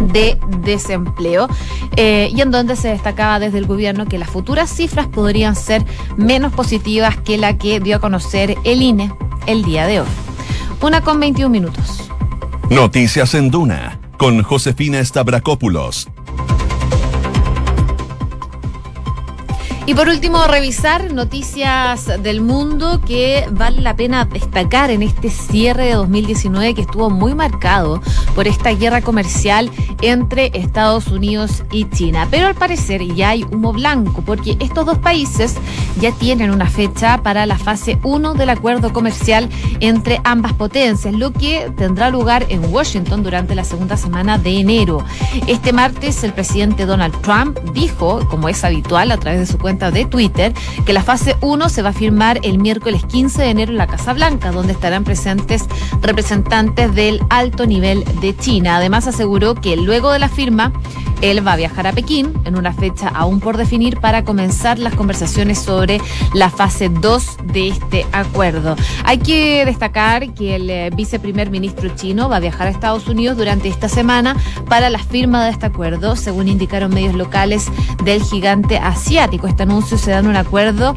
de 0.00 0.38
desempleo 0.62 1.48
eh, 1.96 2.30
y 2.34 2.40
en 2.40 2.50
donde 2.50 2.76
se 2.76 2.88
destacaba 2.88 3.38
desde 3.38 3.58
el 3.58 3.66
gobierno 3.66 4.06
que 4.06 4.18
las 4.18 4.30
futuras 4.30 4.70
cifras 4.70 5.06
podrían 5.06 5.56
ser 5.56 5.84
menos 6.16 6.52
positivas 6.52 7.16
que 7.16 7.36
la 7.36 7.58
que 7.58 7.80
dio 7.80 7.96
a 7.96 8.00
conocer 8.00 8.56
el 8.64 8.82
INE 8.82 9.12
el 9.46 9.64
día 9.64 9.86
de 9.86 10.00
hoy. 10.00 10.08
Una 10.80 11.00
con 11.00 11.18
21 11.18 11.50
minutos. 11.50 12.10
Noticias 12.70 13.34
en 13.34 13.50
Duna 13.50 13.98
con 14.18 14.42
Josefina 14.42 15.04
Stavrakopoulos 15.04 16.08
Y 19.88 19.94
por 19.94 20.10
último, 20.10 20.46
revisar 20.46 21.14
noticias 21.14 22.22
del 22.22 22.42
mundo 22.42 23.00
que 23.00 23.46
vale 23.50 23.80
la 23.80 23.96
pena 23.96 24.26
destacar 24.26 24.90
en 24.90 25.02
este 25.02 25.30
cierre 25.30 25.86
de 25.86 25.94
2019 25.94 26.74
que 26.74 26.82
estuvo 26.82 27.08
muy 27.08 27.34
marcado 27.34 28.02
por 28.34 28.46
esta 28.46 28.68
guerra 28.74 29.00
comercial 29.00 29.70
entre 30.02 30.50
Estados 30.52 31.06
Unidos 31.06 31.62
y 31.72 31.88
China. 31.88 32.28
Pero 32.30 32.48
al 32.48 32.54
parecer 32.54 33.02
ya 33.14 33.30
hay 33.30 33.44
humo 33.44 33.72
blanco 33.72 34.22
porque 34.26 34.58
estos 34.60 34.84
dos 34.84 34.98
países 34.98 35.54
ya 36.00 36.12
tienen 36.12 36.50
una 36.50 36.66
fecha 36.66 37.22
para 37.22 37.46
la 37.46 37.58
fase 37.58 37.98
1 38.02 38.34
del 38.34 38.50
acuerdo 38.50 38.92
comercial 38.92 39.48
entre 39.80 40.20
ambas 40.24 40.52
potencias, 40.52 41.14
lo 41.14 41.32
que 41.32 41.70
tendrá 41.76 42.10
lugar 42.10 42.46
en 42.48 42.72
Washington 42.72 43.22
durante 43.22 43.54
la 43.54 43.64
segunda 43.64 43.96
semana 43.96 44.38
de 44.38 44.58
enero. 44.58 45.04
Este 45.46 45.72
martes 45.72 46.22
el 46.24 46.32
presidente 46.32 46.86
Donald 46.86 47.14
Trump 47.20 47.58
dijo, 47.72 48.26
como 48.28 48.48
es 48.48 48.64
habitual 48.64 49.10
a 49.10 49.16
través 49.18 49.40
de 49.40 49.46
su 49.46 49.58
cuenta 49.58 49.90
de 49.90 50.04
Twitter 50.04 50.52
que 50.84 50.92
la 50.92 51.02
fase 51.02 51.36
1 51.40 51.68
se 51.68 51.82
va 51.82 51.90
a 51.90 51.92
firmar 51.92 52.40
el 52.42 52.58
miércoles 52.58 53.04
15 53.04 53.42
de 53.42 53.50
enero 53.50 53.72
en 53.72 53.78
la 53.78 53.86
Casa 53.86 54.12
Blanca, 54.12 54.52
donde 54.52 54.72
estarán 54.72 55.04
presentes 55.04 55.66
representantes 56.00 56.94
del 56.94 57.20
alto 57.30 57.66
nivel 57.66 58.04
de 58.20 58.36
China. 58.36 58.76
Además 58.76 59.06
aseguró 59.06 59.54
que 59.54 59.76
luego 59.76 60.12
de 60.12 60.18
la 60.18 60.28
firma, 60.28 60.72
él 61.20 61.46
va 61.46 61.54
a 61.54 61.56
viajar 61.56 61.86
a 61.86 61.92
Pekín 61.92 62.32
en 62.44 62.56
una 62.56 62.72
fecha 62.72 63.08
aún 63.08 63.40
por 63.40 63.56
definir 63.56 63.98
para 63.98 64.24
comenzar 64.24 64.78
las 64.78 64.94
conversaciones 64.94 65.58
sobre 65.58 65.87
la 66.34 66.50
fase 66.50 66.88
2 66.88 67.36
de 67.44 67.68
este 67.68 68.06
acuerdo. 68.12 68.76
Hay 69.04 69.18
que 69.18 69.64
destacar 69.64 70.34
que 70.34 70.56
el 70.56 70.70
eh, 70.70 70.90
viceprimer 70.94 71.50
ministro 71.50 71.88
chino 71.94 72.28
va 72.28 72.36
a 72.36 72.40
viajar 72.40 72.66
a 72.66 72.70
Estados 72.70 73.08
Unidos 73.08 73.36
durante 73.36 73.68
esta 73.68 73.88
semana 73.88 74.36
para 74.68 74.90
la 74.90 74.98
firma 74.98 75.44
de 75.44 75.50
este 75.50 75.66
acuerdo, 75.66 76.16
según 76.16 76.48
indicaron 76.48 76.92
medios 76.92 77.14
locales 77.14 77.66
del 78.04 78.22
gigante 78.22 78.78
asiático. 78.78 79.46
Esta 79.46 79.66
se 79.96 80.10
dan 80.10 80.26
un 80.26 80.36
acuerdo 80.36 80.94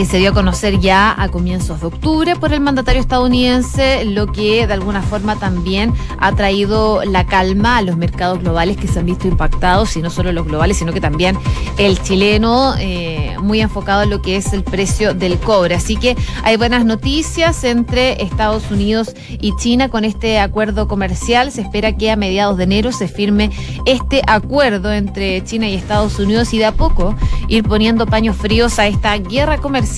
que 0.00 0.06
se 0.06 0.16
dio 0.16 0.30
a 0.30 0.32
conocer 0.32 0.80
ya 0.80 1.14
a 1.22 1.28
comienzos 1.28 1.82
de 1.82 1.88
octubre 1.88 2.34
por 2.34 2.54
el 2.54 2.60
mandatario 2.60 3.02
estadounidense, 3.02 4.06
lo 4.06 4.32
que 4.32 4.66
de 4.66 4.72
alguna 4.72 5.02
forma 5.02 5.36
también 5.36 5.92
ha 6.18 6.34
traído 6.34 7.04
la 7.04 7.26
calma 7.26 7.76
a 7.76 7.82
los 7.82 7.98
mercados 7.98 8.40
globales 8.40 8.78
que 8.78 8.88
se 8.88 8.98
han 8.98 9.04
visto 9.04 9.28
impactados, 9.28 9.94
y 9.98 10.00
no 10.00 10.08
solo 10.08 10.32
los 10.32 10.46
globales, 10.46 10.78
sino 10.78 10.94
que 10.94 11.02
también 11.02 11.36
el 11.76 12.00
chileno, 12.00 12.76
eh, 12.78 13.36
muy 13.42 13.60
enfocado 13.60 14.04
en 14.04 14.08
lo 14.08 14.22
que 14.22 14.36
es 14.36 14.54
el 14.54 14.62
precio 14.62 15.12
del 15.12 15.38
cobre. 15.38 15.74
Así 15.74 15.96
que 15.96 16.16
hay 16.44 16.56
buenas 16.56 16.86
noticias 16.86 17.62
entre 17.64 18.22
Estados 18.22 18.70
Unidos 18.70 19.14
y 19.28 19.54
China 19.56 19.90
con 19.90 20.06
este 20.06 20.38
acuerdo 20.38 20.88
comercial. 20.88 21.52
Se 21.52 21.60
espera 21.60 21.94
que 21.94 22.10
a 22.10 22.16
mediados 22.16 22.56
de 22.56 22.64
enero 22.64 22.92
se 22.92 23.06
firme 23.06 23.50
este 23.84 24.22
acuerdo 24.26 24.94
entre 24.94 25.44
China 25.44 25.68
y 25.68 25.74
Estados 25.74 26.18
Unidos 26.18 26.54
y 26.54 26.58
de 26.58 26.64
a 26.64 26.72
poco 26.72 27.14
ir 27.48 27.64
poniendo 27.64 28.06
paños 28.06 28.36
fríos 28.36 28.78
a 28.78 28.86
esta 28.86 29.14
guerra 29.18 29.58
comercial 29.58 29.89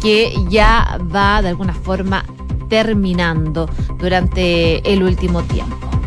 que 0.00 0.34
ya 0.48 0.98
va 1.14 1.42
de 1.42 1.48
alguna 1.48 1.74
forma 1.74 2.24
terminando 2.68 3.68
durante 3.98 4.92
el 4.92 5.02
último 5.02 5.42
tiempo. 5.42 5.97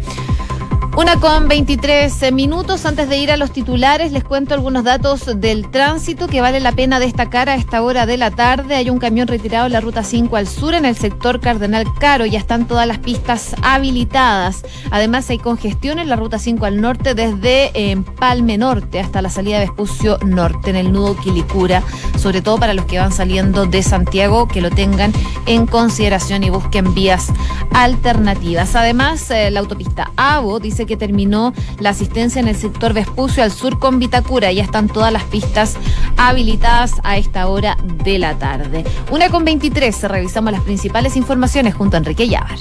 Una 0.97 1.15
con 1.21 1.47
23 1.47 2.33
minutos. 2.33 2.85
Antes 2.85 3.07
de 3.07 3.17
ir 3.17 3.31
a 3.31 3.37
los 3.37 3.51
titulares, 3.51 4.11
les 4.11 4.25
cuento 4.25 4.53
algunos 4.53 4.83
datos 4.83 5.39
del 5.39 5.71
tránsito 5.71 6.27
que 6.27 6.41
vale 6.41 6.59
la 6.59 6.73
pena 6.73 6.99
destacar 6.99 7.47
a 7.47 7.55
esta 7.55 7.81
hora 7.81 8.05
de 8.05 8.17
la 8.17 8.29
tarde. 8.29 8.75
Hay 8.75 8.89
un 8.89 8.99
camión 8.99 9.29
retirado 9.29 9.67
en 9.67 9.71
la 9.71 9.79
ruta 9.79 10.03
5 10.03 10.35
al 10.35 10.47
sur, 10.47 10.73
en 10.73 10.83
el 10.83 10.97
sector 10.97 11.39
Cardenal 11.39 11.85
Caro. 11.97 12.25
Ya 12.25 12.39
están 12.39 12.67
todas 12.67 12.85
las 12.85 12.99
pistas 12.99 13.55
habilitadas. 13.61 14.63
Además, 14.91 15.29
hay 15.29 15.39
congestión 15.39 15.97
en 15.97 16.09
la 16.09 16.17
ruta 16.17 16.37
5 16.37 16.65
al 16.65 16.81
norte, 16.81 17.15
desde 17.15 17.71
Palme 18.19 18.57
Norte 18.57 18.99
hasta 18.99 19.21
la 19.21 19.29
salida 19.29 19.59
de 19.59 19.67
Vespucio 19.67 20.17
Norte, 20.25 20.71
en 20.71 20.75
el 20.75 20.91
nudo 20.91 21.15
Quilicura. 21.15 21.83
Sobre 22.19 22.41
todo 22.41 22.57
para 22.59 22.73
los 22.73 22.85
que 22.85 22.99
van 22.99 23.13
saliendo 23.13 23.65
de 23.65 23.81
Santiago, 23.81 24.49
que 24.49 24.59
lo 24.59 24.69
tengan 24.69 25.13
en 25.45 25.67
consideración 25.67 26.43
y 26.43 26.49
busquen 26.49 26.93
vías 26.93 27.27
alternativas. 27.73 28.75
Además, 28.75 29.31
eh, 29.31 29.49
la 29.51 29.61
autopista 29.61 30.11
AVO 30.17 30.59
dice 30.59 30.80
que 30.85 30.97
terminó 30.97 31.53
la 31.79 31.91
asistencia 31.91 32.39
en 32.39 32.47
el 32.47 32.55
sector 32.55 32.93
Vespucio 32.93 33.43
al 33.43 33.51
sur 33.51 33.79
con 33.79 33.99
Vitacura. 33.99 34.51
Ya 34.51 34.63
están 34.63 34.87
todas 34.87 35.11
las 35.11 35.23
pistas 35.23 35.75
habilitadas 36.17 36.93
a 37.03 37.17
esta 37.17 37.47
hora 37.47 37.77
de 38.03 38.19
la 38.19 38.37
tarde. 38.37 38.83
Una 39.11 39.29
con 39.29 39.45
23, 39.45 40.03
revisamos 40.03 40.51
las 40.51 40.61
principales 40.61 41.15
informaciones 41.15 41.73
junto 41.73 41.97
a 41.97 41.99
Enrique 41.99 42.27
Llávar. 42.27 42.59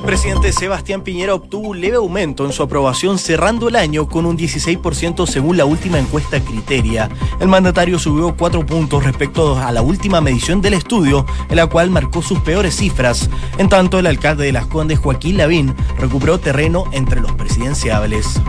El 0.00 0.06
presidente 0.06 0.50
Sebastián 0.50 1.02
Piñera 1.02 1.34
obtuvo 1.34 1.68
un 1.68 1.80
leve 1.82 1.98
aumento 1.98 2.46
en 2.46 2.52
su 2.52 2.62
aprobación 2.62 3.18
cerrando 3.18 3.68
el 3.68 3.76
año 3.76 4.08
con 4.08 4.24
un 4.24 4.34
16% 4.34 5.26
según 5.26 5.58
la 5.58 5.66
última 5.66 5.98
encuesta 5.98 6.40
Criteria. 6.42 7.10
El 7.38 7.48
mandatario 7.48 7.98
subió 7.98 8.34
cuatro 8.34 8.64
puntos 8.64 9.04
respecto 9.04 9.58
a 9.58 9.70
la 9.72 9.82
última 9.82 10.22
medición 10.22 10.62
del 10.62 10.72
estudio, 10.72 11.26
en 11.50 11.56
la 11.56 11.66
cual 11.66 11.90
marcó 11.90 12.22
sus 12.22 12.40
peores 12.40 12.76
cifras. 12.76 13.28
En 13.58 13.68
tanto, 13.68 13.98
el 13.98 14.06
alcalde 14.06 14.46
de 14.46 14.52
Las 14.52 14.66
Condes, 14.66 14.98
Joaquín 14.98 15.36
Lavín, 15.36 15.76
recuperó 15.98 16.40
terreno 16.40 16.84
entre 16.92 17.20
los 17.20 17.32
presidenciables 17.32 18.40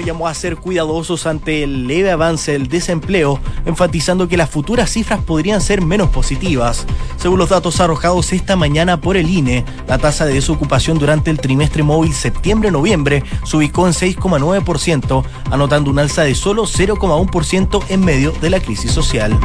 llamó 0.00 0.28
a 0.28 0.34
ser 0.34 0.56
cuidadosos 0.56 1.26
ante 1.26 1.62
el 1.62 1.86
leve 1.86 2.10
avance 2.10 2.52
del 2.52 2.68
desempleo, 2.68 3.40
enfatizando 3.64 4.28
que 4.28 4.36
las 4.36 4.50
futuras 4.50 4.90
cifras 4.90 5.22
podrían 5.24 5.60
ser 5.60 5.82
menos 5.82 6.10
positivas. 6.10 6.86
Según 7.16 7.38
los 7.38 7.48
datos 7.48 7.80
arrojados 7.80 8.32
esta 8.32 8.56
mañana 8.56 9.00
por 9.00 9.16
el 9.16 9.28
INE, 9.28 9.64
la 9.88 9.98
tasa 9.98 10.26
de 10.26 10.34
desocupación 10.34 10.98
durante 10.98 11.30
el 11.30 11.38
trimestre 11.38 11.82
móvil 11.82 12.12
septiembre-noviembre 12.12 13.22
se 13.44 13.56
ubicó 13.56 13.86
en 13.86 13.92
6,9%, 13.92 15.24
anotando 15.50 15.90
un 15.90 15.98
alza 15.98 16.22
de 16.22 16.34
solo 16.34 16.64
0,1% 16.64 17.84
en 17.88 18.04
medio 18.04 18.32
de 18.32 18.50
la 18.50 18.60
crisis 18.60 18.90
social. 18.92 19.38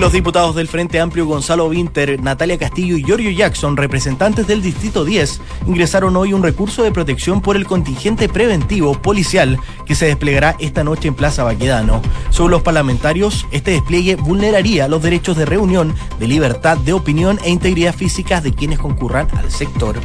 Los 0.00 0.12
diputados 0.12 0.54
del 0.54 0.66
Frente 0.66 0.98
Amplio 0.98 1.26
Gonzalo 1.26 1.66
Winter, 1.66 2.18
Natalia 2.22 2.56
Castillo 2.56 2.96
y 2.96 3.04
Giorgio 3.04 3.30
Jackson, 3.32 3.76
representantes 3.76 4.46
del 4.46 4.62
Distrito 4.62 5.04
10, 5.04 5.42
ingresaron 5.66 6.16
hoy 6.16 6.32
un 6.32 6.42
recurso 6.42 6.82
de 6.82 6.90
protección 6.90 7.42
por 7.42 7.54
el 7.54 7.66
contingente 7.66 8.26
preventivo 8.26 8.94
policial 8.94 9.58
que 9.84 9.94
se 9.94 10.06
desplegará 10.06 10.56
esta 10.58 10.84
noche 10.84 11.08
en 11.08 11.14
Plaza 11.14 11.44
Baquedano. 11.44 12.00
Según 12.30 12.52
los 12.52 12.62
parlamentarios, 12.62 13.46
este 13.50 13.72
despliegue 13.72 14.16
vulneraría 14.16 14.88
los 14.88 15.02
derechos 15.02 15.36
de 15.36 15.44
reunión, 15.44 15.94
de 16.18 16.28
libertad 16.28 16.78
de 16.78 16.94
opinión 16.94 17.38
e 17.44 17.50
integridad 17.50 17.94
física 17.94 18.40
de 18.40 18.54
quienes 18.54 18.78
concurran 18.78 19.28
al 19.36 19.50
sector 19.50 20.00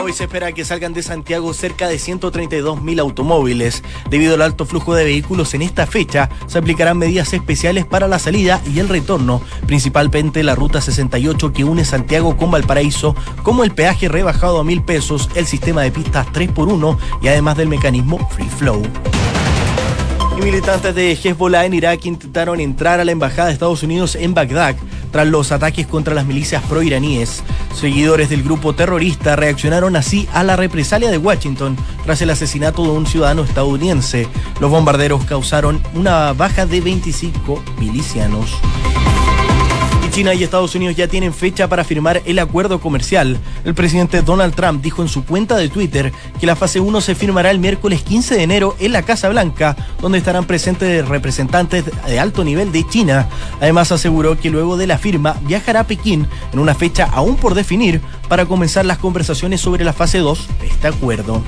hoy 0.00 0.12
se 0.12 0.24
espera 0.24 0.52
que 0.52 0.64
salgan 0.64 0.92
de 0.92 1.02
Santiago 1.02 1.52
cerca 1.52 1.88
de 1.88 1.96
132.000 1.96 3.00
automóviles. 3.00 3.82
Debido 4.08 4.34
al 4.34 4.42
alto 4.42 4.64
flujo 4.64 4.94
de 4.94 5.04
vehículos 5.04 5.54
en 5.54 5.62
esta 5.62 5.86
fecha, 5.86 6.30
se 6.46 6.58
aplicarán 6.58 6.98
medidas 6.98 7.32
especiales 7.32 7.84
para 7.84 8.08
la 8.08 8.18
salida 8.18 8.60
y 8.72 8.78
el 8.78 8.88
retorno, 8.88 9.42
principalmente 9.66 10.42
la 10.42 10.54
ruta 10.54 10.80
68 10.80 11.52
que 11.52 11.64
une 11.64 11.84
Santiago 11.84 12.36
con 12.36 12.50
Valparaíso, 12.50 13.14
como 13.42 13.64
el 13.64 13.72
peaje 13.72 14.08
rebajado 14.08 14.60
a 14.60 14.64
mil 14.64 14.82
pesos, 14.82 15.28
el 15.34 15.46
sistema 15.46 15.82
de 15.82 15.90
pistas 15.90 16.26
3x1 16.28 16.96
y 17.22 17.28
además 17.28 17.56
del 17.56 17.68
mecanismo 17.68 18.18
Free 18.30 18.48
Flow 18.48 18.82
militantes 20.40 20.94
de 20.94 21.12
Hezbollah 21.12 21.66
en 21.66 21.74
Irak 21.74 22.06
intentaron 22.06 22.60
entrar 22.60 23.00
a 23.00 23.04
la 23.04 23.12
embajada 23.12 23.48
de 23.48 23.52
Estados 23.52 23.82
Unidos 23.82 24.14
en 24.14 24.32
Bagdad 24.32 24.76
tras 25.10 25.26
los 25.26 25.52
ataques 25.52 25.86
contra 25.86 26.14
las 26.14 26.24
milicias 26.24 26.62
pro-iraníes. 26.64 27.42
Seguidores 27.74 28.30
del 28.30 28.42
grupo 28.42 28.74
terrorista 28.74 29.36
reaccionaron 29.36 29.96
así 29.96 30.28
a 30.32 30.42
la 30.44 30.56
represalia 30.56 31.10
de 31.10 31.18
Washington 31.18 31.76
tras 32.04 32.22
el 32.22 32.30
asesinato 32.30 32.82
de 32.82 32.90
un 32.90 33.06
ciudadano 33.06 33.42
estadounidense. 33.42 34.28
Los 34.60 34.70
bombarderos 34.70 35.24
causaron 35.24 35.82
una 35.94 36.32
baja 36.32 36.64
de 36.64 36.80
25 36.80 37.62
milicianos. 37.78 38.50
China 40.10 40.34
y 40.34 40.42
Estados 40.42 40.74
Unidos 40.74 40.96
ya 40.96 41.06
tienen 41.06 41.32
fecha 41.32 41.68
para 41.68 41.84
firmar 41.84 42.20
el 42.24 42.38
acuerdo 42.38 42.80
comercial. 42.80 43.38
El 43.64 43.74
presidente 43.74 44.22
Donald 44.22 44.54
Trump 44.54 44.82
dijo 44.82 45.02
en 45.02 45.08
su 45.08 45.24
cuenta 45.24 45.56
de 45.56 45.68
Twitter 45.68 46.12
que 46.38 46.46
la 46.46 46.56
fase 46.56 46.80
1 46.80 47.00
se 47.00 47.14
firmará 47.14 47.50
el 47.50 47.60
miércoles 47.60 48.02
15 48.02 48.34
de 48.34 48.42
enero 48.42 48.76
en 48.80 48.92
la 48.92 49.02
Casa 49.02 49.28
Blanca, 49.28 49.76
donde 50.00 50.18
estarán 50.18 50.46
presentes 50.46 51.06
representantes 51.06 51.84
de 52.06 52.18
alto 52.18 52.44
nivel 52.44 52.72
de 52.72 52.86
China. 52.88 53.28
Además 53.60 53.92
aseguró 53.92 54.38
que 54.38 54.50
luego 54.50 54.76
de 54.76 54.88
la 54.88 54.98
firma 54.98 55.36
viajará 55.42 55.80
a 55.80 55.86
Pekín 55.86 56.26
en 56.52 56.58
una 56.58 56.74
fecha 56.74 57.08
aún 57.12 57.36
por 57.36 57.54
definir 57.54 58.00
para 58.28 58.46
comenzar 58.46 58.84
las 58.84 58.98
conversaciones 58.98 59.60
sobre 59.60 59.84
la 59.84 59.92
fase 59.92 60.18
2 60.18 60.48
de 60.60 60.66
este 60.66 60.88
acuerdo. 60.88 61.42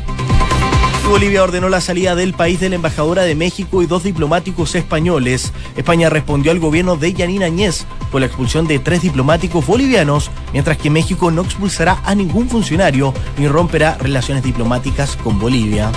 Bolivia 1.09 1.43
ordenó 1.43 1.69
la 1.69 1.81
salida 1.81 2.15
del 2.15 2.33
país 2.33 2.61
de 2.61 2.69
la 2.69 2.77
embajadora 2.77 3.23
de 3.23 3.35
México 3.35 3.83
y 3.83 3.87
dos 3.87 4.05
diplomáticos 4.05 4.75
españoles. 4.75 5.53
España 5.77 6.09
respondió 6.09 6.53
al 6.53 6.61
gobierno 6.61 6.97
de 6.97 7.13
Yanina 7.13 7.47
Añez 7.47 7.85
por 8.11 8.21
la 8.21 8.27
expulsión 8.27 8.67
de 8.67 8.79
tres 8.79 9.03
diplomáticos 9.03 9.67
bolivianos, 9.67 10.31
mientras 10.53 10.79
que 10.79 10.91
México 10.91 11.31
no 11.31 11.43
expulsará 11.43 12.01
a 12.05 12.15
ningún 12.15 12.49
funcionario 12.49 13.13
ni 13.37 13.49
romperá 13.49 13.99
relaciones 13.99 14.43
diplomáticas 14.43 15.17
con 15.17 15.39
Bolivia. 15.39 15.91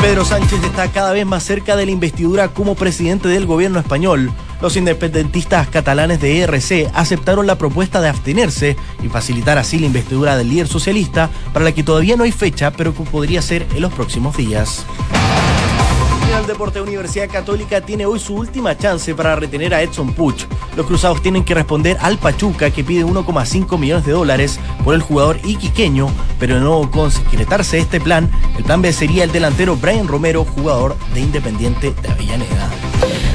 Pedro 0.00 0.24
Sánchez 0.24 0.64
está 0.64 0.88
cada 0.88 1.12
vez 1.12 1.26
más 1.26 1.44
cerca 1.44 1.76
de 1.76 1.84
la 1.84 1.92
investidura 1.92 2.48
como 2.48 2.74
presidente 2.74 3.28
del 3.28 3.44
gobierno 3.44 3.78
español. 3.78 4.32
Los 4.60 4.76
independentistas 4.76 5.68
catalanes 5.68 6.20
de 6.20 6.40
ERC 6.40 6.90
aceptaron 6.94 7.46
la 7.46 7.56
propuesta 7.56 8.00
de 8.00 8.08
abstenerse 8.08 8.76
y 9.02 9.08
facilitar 9.08 9.56
así 9.58 9.78
la 9.78 9.86
investidura 9.86 10.36
del 10.36 10.50
líder 10.50 10.68
socialista, 10.68 11.30
para 11.52 11.64
la 11.64 11.72
que 11.72 11.82
todavía 11.82 12.16
no 12.16 12.24
hay 12.24 12.32
fecha, 12.32 12.70
pero 12.70 12.94
que 12.94 13.02
podría 13.04 13.40
ser 13.40 13.66
en 13.74 13.80
los 13.80 13.92
próximos 13.92 14.36
días. 14.36 14.84
El 16.38 16.46
Deporte 16.46 16.80
Universidad 16.80 17.28
Católica 17.28 17.80
tiene 17.80 18.06
hoy 18.06 18.18
su 18.18 18.34
última 18.34 18.76
chance 18.76 19.14
para 19.14 19.36
retener 19.36 19.74
a 19.74 19.82
Edson 19.82 20.12
Puch. 20.14 20.46
Los 20.76 20.86
cruzados 20.86 21.20
tienen 21.20 21.44
que 21.44 21.54
responder 21.54 21.98
al 22.00 22.18
Pachuca 22.18 22.70
que 22.70 22.84
pide 22.84 23.04
1,5 23.04 23.78
millones 23.78 24.06
de 24.06 24.12
dólares 24.12 24.58
por 24.84 24.94
el 24.94 25.02
jugador 25.02 25.38
iquiqueño, 25.44 26.08
pero 26.38 26.60
no 26.60 26.90
concretarse 26.90 27.78
este 27.78 28.00
plan, 28.00 28.30
el 28.56 28.64
plan 28.64 28.80
B 28.80 28.92
sería 28.92 29.24
el 29.24 29.32
delantero 29.32 29.76
Brian 29.76 30.08
Romero, 30.08 30.44
jugador 30.44 30.96
de 31.12 31.20
Independiente 31.20 31.92
de 32.00 32.08
Avellaneda. 32.08 32.89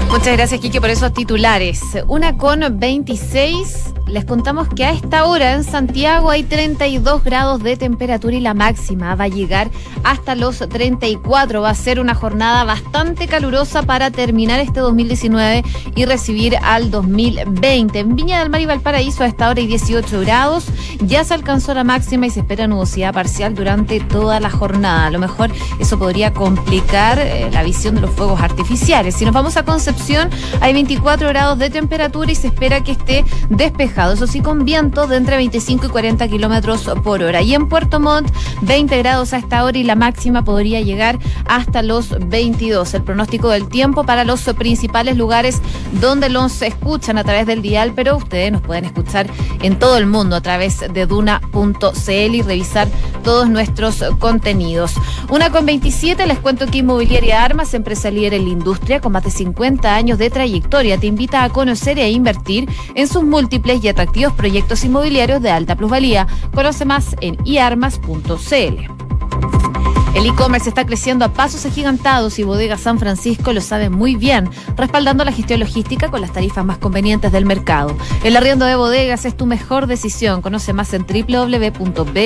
Muchas 0.09 0.33
gracias, 0.37 0.61
Kike, 0.61 0.79
por 0.79 0.89
esos 0.89 1.13
titulares. 1.13 1.81
Una 2.07 2.37
con 2.37 2.61
26. 2.79 3.94
Les 4.07 4.23
contamos 4.23 4.67
que 4.69 4.85
a 4.85 4.91
esta 4.91 5.25
hora 5.25 5.53
en 5.53 5.63
Santiago 5.63 6.29
hay 6.29 6.43
32 6.43 7.23
grados 7.23 7.63
de 7.63 7.75
temperatura 7.75 8.35
y 8.35 8.39
la 8.39 8.53
máxima 8.53 9.15
va 9.15 9.25
a 9.25 9.27
llegar 9.27 9.71
hasta 10.03 10.35
los 10.35 10.59
34. 10.59 11.61
Va 11.61 11.71
a 11.71 11.75
ser 11.75 11.99
una 11.99 12.13
jornada 12.13 12.63
bastante 12.63 13.27
calurosa 13.27 13.81
para 13.81 14.11
terminar 14.11 14.59
este 14.59 14.79
2019 14.79 15.63
y 15.95 16.05
recibir 16.05 16.55
al 16.61 16.91
2020. 16.91 17.99
En 17.99 18.15
Viña 18.15 18.39
del 18.39 18.51
Mar 18.51 18.61
y 18.61 18.67
Valparaíso 18.67 19.23
a 19.23 19.27
esta 19.27 19.49
hora 19.49 19.59
hay 19.59 19.67
18 19.67 20.21
grados. 20.21 20.65
Ya 20.99 21.23
se 21.23 21.33
alcanzó 21.33 21.73
la 21.73 21.83
máxima 21.83 22.27
y 22.27 22.29
se 22.29 22.41
espera 22.41 22.67
nubosidad 22.67 23.13
parcial 23.13 23.55
durante 23.55 23.99
toda 23.99 24.39
la 24.39 24.51
jornada. 24.51 25.07
A 25.07 25.11
lo 25.11 25.19
mejor 25.19 25.49
eso 25.79 25.97
podría 25.97 26.31
complicar 26.31 27.17
eh, 27.19 27.49
la 27.51 27.63
visión 27.63 27.95
de 27.95 28.01
los 28.01 28.11
fuegos 28.11 28.39
artificiales. 28.39 29.15
Si 29.15 29.25
nos 29.25 29.33
vamos 29.33 29.57
a 29.57 29.65
Concepción, 29.65 30.29
hay 30.61 30.73
24 30.73 31.27
grados 31.29 31.57
de 31.57 31.71
temperatura 31.71 32.31
y 32.31 32.35
se 32.35 32.47
espera 32.47 32.83
que 32.83 32.91
esté 32.91 33.25
despejado, 33.49 33.94
eso 33.95 34.27
sí, 34.27 34.41
con 34.41 34.65
viento 34.65 35.07
de 35.07 35.15
entre 35.15 35.37
25 35.37 35.85
y 35.85 35.89
40 35.89 36.27
kilómetros 36.27 36.89
por 37.03 37.23
hora. 37.23 37.41
Y 37.41 37.53
en 37.53 37.69
Puerto 37.69 37.99
Montt, 37.99 38.29
20 38.61 38.97
grados 38.97 39.33
a 39.33 39.37
esta 39.37 39.63
hora 39.63 39.77
y 39.77 39.83
la 39.83 39.95
máxima 39.95 40.43
podría 40.43 40.81
llegar 40.81 41.17
hasta 41.45 41.81
los 41.81 42.09
22. 42.27 42.93
El 42.93 43.03
pronóstico 43.03 43.49
del 43.49 43.69
tiempo 43.69 44.03
para 44.03 44.25
los 44.25 44.41
principales 44.57 45.17
lugares 45.17 45.61
donde 46.01 46.29
los 46.29 46.61
escuchan 46.61 47.17
a 47.17 47.23
través 47.23 47.47
del 47.47 47.61
dial, 47.61 47.93
pero 47.95 48.17
ustedes 48.17 48.51
nos 48.51 48.61
pueden 48.61 48.85
escuchar 48.85 49.27
en 49.61 49.79
todo 49.79 49.97
el 49.97 50.07
mundo 50.07 50.35
a 50.35 50.41
través 50.41 50.79
de 50.79 51.05
duna.cl 51.05 52.35
y 52.35 52.41
revisar 52.41 52.87
todos 53.23 53.49
nuestros 53.49 54.03
contenidos. 54.19 54.93
Una 55.29 55.49
con 55.49 55.65
27, 55.65 56.27
les 56.27 56.39
cuento 56.39 56.67
que 56.67 56.79
Inmobiliaria 56.79 57.43
Armas, 57.43 57.73
empresa 57.73 58.11
líder 58.11 58.35
en 58.35 58.45
la 58.45 58.51
industria 58.51 58.99
con 58.99 59.13
más 59.13 59.23
de 59.23 59.31
50 59.31 59.95
años 59.95 60.17
de 60.17 60.29
trayectoria, 60.29 60.99
te 60.99 61.07
invita 61.07 61.43
a 61.43 61.49
conocer 61.49 61.97
e 61.97 62.09
invertir 62.11 62.69
en 62.93 63.07
sus 63.07 63.23
múltiples 63.23 63.84
y 63.85 63.89
atractivos 63.89 64.33
proyectos 64.33 64.83
inmobiliarios 64.83 65.41
de 65.41 65.51
alta 65.51 65.75
plusvalía. 65.75 66.27
Conoce 66.53 66.85
más 66.85 67.15
en 67.21 67.37
iarmas.cl. 67.45 68.95
El 70.15 70.25
e-commerce 70.25 70.69
está 70.69 70.85
creciendo 70.85 71.25
a 71.25 71.33
pasos 71.33 71.65
agigantados 71.65 72.39
y 72.39 72.43
Bodega 72.43 72.77
San 72.77 72.99
Francisco 72.99 73.51
lo 73.51 73.59
sabe 73.59 73.89
muy 73.89 74.15
bien, 74.15 74.49
respaldando 74.77 75.25
la 75.25 75.33
gestión 75.33 75.59
logística 75.59 76.09
con 76.09 76.21
las 76.21 76.31
tarifas 76.31 76.63
más 76.65 76.77
convenientes 76.77 77.33
del 77.33 77.45
mercado. 77.45 77.95
El 78.23 78.37
arriendo 78.37 78.65
de 78.65 78.75
bodegas 78.75 79.25
es 79.25 79.35
tu 79.35 79.45
mejor 79.45 79.87
decisión. 79.87 80.41
Conoce 80.41 80.71
más 80.71 80.93
en 80.93 81.05
www.bsf.cl. 81.05 82.25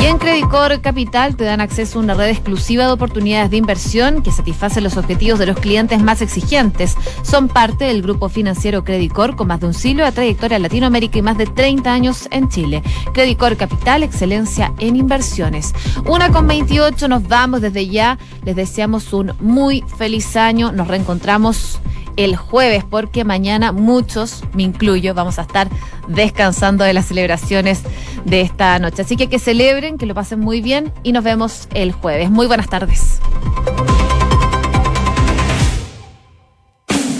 Y 0.00 0.06
en 0.06 0.18
Credicor 0.18 0.80
Capital 0.80 1.36
te 1.36 1.44
dan 1.44 1.60
acceso 1.60 1.98
a 1.98 2.02
una 2.02 2.14
red 2.14 2.28
exclusiva 2.28 2.86
de 2.86 2.92
oportunidades 2.92 3.50
de 3.50 3.56
inversión 3.56 4.22
que 4.22 4.32
satisface 4.32 4.80
los 4.80 4.96
objetivos 4.96 5.38
de 5.38 5.46
los 5.46 5.58
clientes 5.58 6.02
más 6.02 6.20
exigentes. 6.20 6.96
Son 7.22 7.48
parte 7.48 7.84
del 7.84 8.02
grupo 8.02 8.28
financiero 8.28 8.84
Credicor 8.84 9.36
con 9.36 9.48
más 9.48 9.60
de 9.60 9.66
un 9.66 9.74
siglo 9.74 10.04
de 10.04 10.12
trayectoria 10.12 10.56
en 10.56 10.62
Latinoamérica 10.62 11.18
y 11.18 11.22
más 11.22 11.38
de 11.38 11.46
30 11.46 11.92
años 11.92 12.28
en 12.32 12.48
Chile. 12.48 12.82
Credicor 13.12 13.56
Capital, 13.56 14.02
excelencia 14.02 14.72
en 14.78 14.96
inversiones. 14.96 15.72
Una 16.06 16.30
con 16.30 16.46
28, 16.46 17.08
nos 17.08 17.26
vamos 17.28 17.60
desde 17.60 17.86
ya. 17.88 18.18
Les 18.44 18.56
deseamos 18.56 19.12
un 19.12 19.32
muy 19.40 19.84
feliz 19.96 20.36
año. 20.36 20.72
Nos 20.72 20.88
reencontramos 20.88 21.78
el 22.16 22.36
jueves, 22.36 22.84
porque 22.84 23.24
mañana 23.24 23.72
muchos, 23.72 24.42
me 24.52 24.62
incluyo, 24.62 25.14
vamos 25.14 25.38
a 25.38 25.42
estar 25.42 25.68
descansando 26.08 26.84
de 26.84 26.92
las 26.92 27.06
celebraciones 27.06 27.82
de 28.24 28.40
esta 28.40 28.78
noche. 28.78 29.02
Así 29.02 29.16
que 29.16 29.28
que 29.28 29.38
celebren, 29.38 29.98
que 29.98 30.06
lo 30.06 30.14
pasen 30.14 30.40
muy 30.40 30.60
bien 30.60 30.92
y 31.02 31.12
nos 31.12 31.24
vemos 31.24 31.68
el 31.74 31.92
jueves. 31.92 32.30
Muy 32.30 32.46
buenas 32.46 32.68
tardes. 32.68 33.20